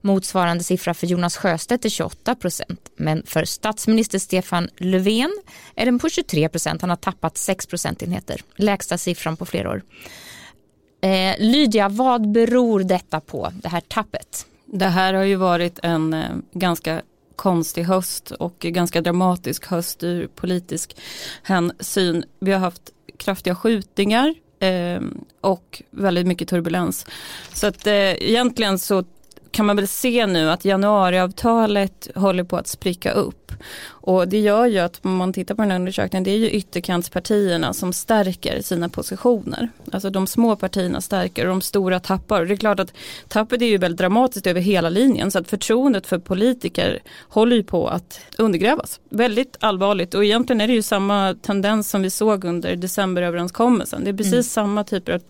Motsvarande 0.00 0.64
siffra 0.64 0.94
för 0.94 1.06
Jonas 1.06 1.36
Sjöstedt 1.36 1.84
är 1.84 1.88
28 1.88 2.34
procent. 2.34 2.90
Men 2.96 3.22
för 3.26 3.44
statsminister 3.44 4.18
Stefan 4.18 4.68
Löfven 4.76 5.32
är 5.74 5.84
den 5.84 5.98
på 5.98 6.08
23 6.08 6.48
procent. 6.48 6.80
Han 6.80 6.90
har 6.90 6.96
tappat 6.96 7.36
6 7.36 7.66
procentenheter. 7.66 8.40
Lägsta 8.56 8.98
siffran 8.98 9.36
på 9.36 9.46
flera 9.46 9.70
år. 9.70 9.82
Eh, 11.02 11.34
Lydia, 11.38 11.88
vad 11.88 12.30
beror 12.30 12.80
detta 12.80 13.20
på, 13.20 13.52
det 13.54 13.68
här 13.68 13.80
tappet? 13.80 14.46
Det 14.66 14.86
här 14.86 15.14
har 15.14 15.24
ju 15.24 15.36
varit 15.36 15.78
en 15.82 16.14
eh, 16.14 16.30
ganska 16.52 17.02
konstig 17.36 17.84
höst 17.84 18.30
och 18.30 18.58
ganska 18.58 19.00
dramatisk 19.00 19.66
höst 19.66 20.02
ur 20.02 20.26
politisk 20.26 20.96
hänsyn. 21.42 22.24
Vi 22.40 22.52
har 22.52 22.58
haft 22.58 22.82
kraftiga 23.16 23.54
skjutningar 23.54 24.34
Ehm, 24.60 25.24
och 25.40 25.82
väldigt 25.90 26.26
mycket 26.26 26.48
turbulens. 26.48 27.06
Så 27.52 27.66
att 27.66 27.86
eh, 27.86 27.94
egentligen 27.94 28.78
så 28.78 29.04
kan 29.50 29.66
man 29.66 29.76
väl 29.76 29.88
se 29.88 30.26
nu 30.26 30.50
att 30.50 30.64
januariavtalet 30.64 32.08
håller 32.14 32.44
på 32.44 32.56
att 32.56 32.66
spricka 32.66 33.12
upp. 33.12 33.52
Och 33.82 34.28
det 34.28 34.38
gör 34.38 34.66
ju 34.66 34.78
att 34.78 35.00
om 35.02 35.16
man 35.16 35.32
tittar 35.32 35.54
på 35.54 35.62
den 35.62 35.70
här 35.70 35.78
undersökningen, 35.78 36.24
det 36.24 36.30
är 36.30 36.36
ju 36.36 36.50
ytterkantspartierna 36.50 37.72
som 37.72 37.92
stärker 37.92 38.62
sina 38.62 38.88
positioner. 38.88 39.68
Alltså 39.92 40.10
de 40.10 40.26
små 40.26 40.56
partierna 40.56 41.00
stärker 41.00 41.46
och 41.46 41.50
de 41.50 41.60
stora 41.60 42.00
tappar. 42.00 42.40
Och 42.40 42.46
det 42.46 42.54
är 42.54 42.56
klart 42.56 42.80
att 42.80 42.92
tappet 43.28 43.62
är 43.62 43.66
ju 43.66 43.78
väldigt 43.78 43.98
dramatiskt 43.98 44.46
över 44.46 44.60
hela 44.60 44.88
linjen 44.88 45.30
så 45.30 45.38
att 45.38 45.48
förtroendet 45.48 46.06
för 46.06 46.18
politiker 46.18 46.98
håller 47.28 47.56
ju 47.56 47.62
på 47.62 47.88
att 47.88 48.20
undergrävas. 48.38 49.00
Väldigt 49.08 49.56
allvarligt 49.60 50.14
och 50.14 50.24
egentligen 50.24 50.60
är 50.60 50.66
det 50.66 50.74
ju 50.74 50.82
samma 50.82 51.36
tendens 51.42 51.90
som 51.90 52.02
vi 52.02 52.10
såg 52.10 52.44
under 52.44 52.76
decemberöverenskommelsen. 52.76 54.04
Det 54.04 54.10
är 54.10 54.14
precis 54.14 54.32
mm. 54.32 54.42
samma 54.42 54.84
typer 54.84 55.12
av 55.12 55.20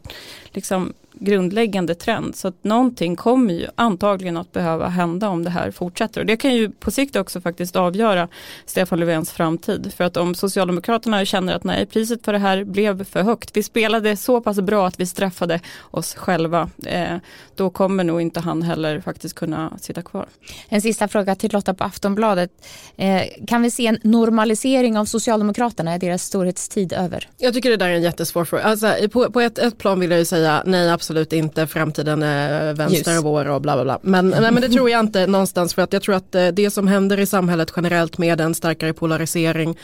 liksom, 0.51 0.93
grundläggande 1.13 1.95
trend. 1.95 2.37
Så 2.37 2.49
att 2.49 2.65
någonting 2.65 3.17
kommer 3.17 3.55
ju 3.55 3.67
antagligen 3.75 4.37
att 4.37 4.53
behöva 4.53 4.89
hända 4.89 5.29
om 5.29 5.45
det 5.45 5.51
här 5.51 5.71
fortsätter. 5.71 6.21
Och 6.21 6.27
det 6.27 6.37
kan 6.37 6.55
ju 6.55 6.71
på 6.71 6.91
sikt 6.91 7.17
också 7.17 7.41
faktiskt 7.41 7.77
avgöra 7.77 8.29
Stefan 8.67 9.01
Löfvens 9.01 9.33
framtid. 9.33 9.93
För 9.97 10.05
att 10.05 10.17
om 10.17 10.35
Socialdemokraterna 10.35 11.25
känner 11.25 11.55
att 11.55 11.65
nej, 11.65 11.87
priset 11.87 12.25
för 12.25 12.33
det 12.33 12.39
här 12.39 12.65
blev 12.65 13.05
för 13.05 13.23
högt. 13.23 13.57
Vi 13.57 13.63
spelade 13.63 14.17
så 14.17 14.41
pass 14.41 14.61
bra 14.61 14.87
att 14.87 15.01
vi 15.01 15.07
straffade 15.07 15.61
oss 15.91 16.15
själva. 16.15 16.71
Eh, 16.87 17.17
då 17.55 17.71
kommer 17.71 18.05
nog 18.05 18.21
inte 18.21 18.41
han 18.41 18.63
heller 18.63 19.01
faktiskt 19.01 19.35
kunna 19.35 19.79
sitta 19.79 20.03
kvar. 20.03 20.27
En 20.69 20.83
sista 20.83 21.09
fråga 21.09 21.35
till 21.35 21.53
Lotta 21.53 21.75
på 21.75 21.85
Aftonbladet. 21.85 22.51
Eh, 22.97 23.23
kan 23.47 23.63
vi 23.63 23.71
se 23.71 23.87
en 23.87 23.99
normalisering 24.03 24.99
av 24.99 25.05
Socialdemokraterna? 25.05 25.93
Är 25.93 25.99
deras 25.99 26.23
storhetstid 26.23 26.93
över? 26.93 27.29
Jag 27.39 27.55
tycker 27.55 27.71
det 27.71 27.77
där 27.77 27.89
är 27.89 27.95
en 27.95 28.03
jättesvår 28.03 28.45
fråga. 28.45 28.63
Alltså, 28.63 28.95
på, 29.13 29.33
på 29.33 29.41
ett, 29.41 29.59
ett 29.59 29.79
plan 29.79 30.01
vill 30.01 30.11
jag 30.11 30.19
ju 30.19 30.25
säga 30.25 30.63
nej, 30.67 30.91
absolut 31.01 31.33
inte. 31.33 31.67
Framtiden 31.67 32.23
är 32.23 32.75
vänster 32.75 33.19
och 33.19 33.25
vår 33.25 33.49
och 33.49 33.61
bla 33.61 33.75
bla 33.75 33.85
bla. 33.85 33.99
Men, 34.03 34.29
nej, 34.29 34.53
men 34.53 34.63
det 34.63 34.69
tror 34.77 34.91
jag 34.91 35.01
inte 35.01 35.27
någonstans 35.27 35.75
för 35.75 35.83
att 35.83 35.93
jag 35.93 36.03
tror 36.03 36.15
att 36.15 36.35
eh, 36.35 36.49
det 36.49 36.71
som 36.71 36.89
händer 36.89 37.21
i 37.21 37.27
samhället 37.27 37.73
generellt 37.77 38.19
med 38.19 38.41
en 38.41 38.55
starkare 38.55 38.93
polarisering 38.93 39.79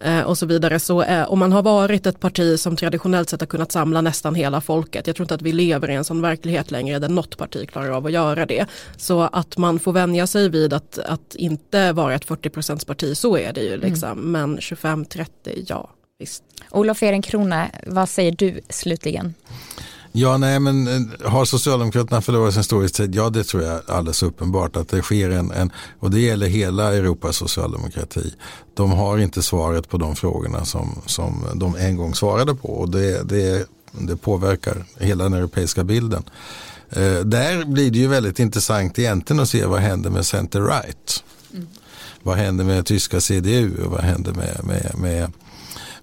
eh, 0.00 0.20
och 0.20 0.38
så 0.38 0.46
vidare. 0.46 0.78
Så 0.78 1.02
eh, 1.02 1.32
om 1.32 1.38
man 1.38 1.52
har 1.52 1.62
varit 1.62 2.06
ett 2.06 2.20
parti 2.20 2.60
som 2.60 2.76
traditionellt 2.76 3.28
sett 3.28 3.40
har 3.40 3.46
kunnat 3.46 3.72
samla 3.72 4.00
nästan 4.00 4.34
hela 4.34 4.60
folket. 4.60 5.06
Jag 5.06 5.16
tror 5.16 5.24
inte 5.24 5.34
att 5.34 5.42
vi 5.42 5.52
lever 5.52 5.90
i 5.90 5.94
en 5.94 6.04
sån 6.04 6.22
verklighet 6.22 6.70
längre 6.70 6.98
där 6.98 7.08
något 7.08 7.36
parti 7.38 7.68
klarar 7.68 7.90
av 7.90 8.06
att 8.06 8.12
göra 8.12 8.46
det. 8.46 8.66
Så 8.96 9.22
att 9.22 9.56
man 9.56 9.78
får 9.78 9.92
vänja 9.92 10.26
sig 10.26 10.48
vid 10.48 10.72
att, 10.72 10.98
att 10.98 11.34
inte 11.34 11.92
vara 11.92 12.14
ett 12.14 12.24
40 12.24 12.84
parti, 12.86 13.16
så 13.16 13.36
är 13.36 13.52
det 13.52 13.62
ju 13.62 13.76
liksom. 13.76 14.10
Mm. 14.10 14.32
Men 14.32 14.58
25-30, 14.58 15.26
ja 15.66 15.90
visst. 16.20 16.44
Olof 16.70 17.02
Ehrenkrona, 17.02 17.70
vad 17.86 18.08
säger 18.08 18.32
du 18.32 18.60
slutligen? 18.68 19.34
Ja, 20.12 20.38
nej, 20.38 20.60
men 20.60 20.88
eh, 20.88 21.30
har 21.30 21.44
Socialdemokraterna 21.44 22.20
förlorat 22.20 22.54
sin 22.54 22.64
storhetstid? 22.64 23.14
Ja, 23.14 23.30
det 23.30 23.44
tror 23.44 23.62
jag 23.62 23.80
alldeles 23.86 24.22
uppenbart 24.22 24.76
att 24.76 24.88
det 24.88 25.02
sker 25.02 25.30
en, 25.30 25.50
en, 25.50 25.70
och 26.00 26.10
det 26.10 26.20
gäller 26.20 26.46
hela 26.46 26.94
Europas 26.94 27.36
socialdemokrati. 27.36 28.34
De 28.74 28.92
har 28.92 29.18
inte 29.18 29.42
svaret 29.42 29.88
på 29.88 29.98
de 29.98 30.16
frågorna 30.16 30.64
som, 30.64 31.02
som 31.06 31.44
de 31.54 31.76
en 31.76 31.96
gång 31.96 32.14
svarade 32.14 32.54
på 32.54 32.68
och 32.68 32.90
det, 32.90 33.28
det, 33.28 33.66
det 33.92 34.16
påverkar 34.16 34.84
hela 34.98 35.24
den 35.24 35.34
europeiska 35.34 35.84
bilden. 35.84 36.22
Där 37.24 37.64
blir 37.64 37.90
det 37.90 37.98
ju 37.98 38.08
väldigt 38.08 38.38
intressant 38.38 38.98
egentligen 38.98 39.42
att 39.42 39.48
se 39.48 39.64
vad 39.64 39.80
händer 39.80 40.10
med 40.10 40.22
center-right. 40.22 41.22
Mm. 41.52 41.66
Vad 42.22 42.36
händer 42.36 42.64
med 42.64 42.86
tyska 42.86 43.20
CDU 43.20 43.84
och 43.84 43.90
vad 43.90 44.00
händer 44.00 44.32
med, 44.32 44.60
med, 44.64 44.92
med 44.98 45.32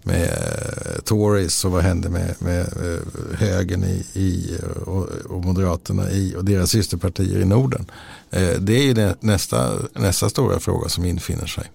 med 0.08 0.30
eh, 0.30 1.02
Tories 1.04 1.66
och 1.66 1.72
vad 1.72 1.84
hände 1.84 2.10
med, 2.10 2.36
med 2.40 2.60
eh, 2.62 3.38
högern 3.38 3.84
i, 3.84 4.06
i 4.14 4.58
eh, 4.60 4.88
och, 4.88 5.08
och, 5.26 5.46
Moderaterna 5.46 6.12
i 6.12 6.36
och 6.36 6.46
deras 6.46 6.70
systerpartier 6.70 7.40
i 7.40 7.46
Norden. 7.46 7.86
Eh, 8.32 8.50
det 8.60 8.74
är 8.74 8.84
ju 8.84 9.14
nästa, 9.20 9.74
nästa 9.94 10.30
stora 10.30 10.60
fråga 10.60 10.90
som 10.90 11.06
infinner 11.06 11.46
sig. 11.46 11.72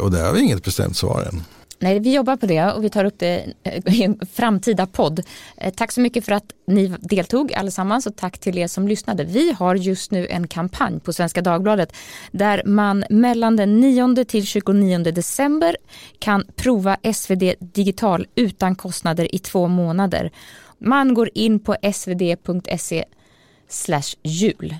Och 0.00 0.10
där 0.10 0.26
har 0.26 0.32
vi 0.32 0.40
inget 0.40 0.64
bestämt 0.64 0.96
svar 0.96 1.28
än. 1.32 1.42
Nej, 1.80 1.98
vi 1.98 2.14
jobbar 2.14 2.36
på 2.36 2.46
det 2.46 2.72
och 2.72 2.84
vi 2.84 2.90
tar 2.90 3.04
upp 3.04 3.18
det 3.18 3.46
i 3.86 4.02
en 4.02 4.20
framtida 4.32 4.86
podd. 4.86 5.20
Eh, 5.56 5.74
tack 5.74 5.92
så 5.92 6.00
mycket 6.00 6.24
för 6.24 6.32
att 6.32 6.44
ni 6.66 6.94
deltog 7.00 7.52
allesammans 7.52 8.06
och 8.06 8.16
tack 8.16 8.38
till 8.38 8.58
er 8.58 8.66
som 8.66 8.88
lyssnade. 8.88 9.24
Vi 9.24 9.52
har 9.52 9.74
just 9.74 10.10
nu 10.10 10.26
en 10.26 10.48
kampanj 10.48 11.00
på 11.00 11.12
Svenska 11.12 11.42
Dagbladet 11.42 11.92
där 12.30 12.62
man 12.66 13.04
mellan 13.10 13.56
den 13.56 13.80
9 13.80 14.24
till 14.24 14.46
29 14.46 14.98
december 14.98 15.76
kan 16.18 16.44
prova 16.56 16.96
SvD 17.14 17.54
digital 17.60 18.26
utan 18.34 18.74
kostnader 18.74 19.34
i 19.34 19.38
två 19.38 19.68
månader. 19.68 20.30
Man 20.78 21.14
går 21.14 21.30
in 21.34 21.60
på 21.60 21.76
svd.se 21.92 23.04
jul. 24.22 24.76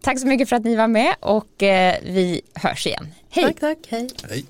Tack 0.00 0.20
så 0.20 0.26
mycket 0.26 0.48
för 0.48 0.56
att 0.56 0.64
ni 0.64 0.76
var 0.76 0.88
med 0.88 1.14
och 1.20 1.62
eh, 1.62 1.94
vi 2.02 2.40
hörs 2.54 2.86
igen. 2.86 3.06
Hej! 3.30 3.44
Tack, 3.44 3.60
tack. 3.60 3.78
Hej. 3.88 4.08
Hej. 4.30 4.44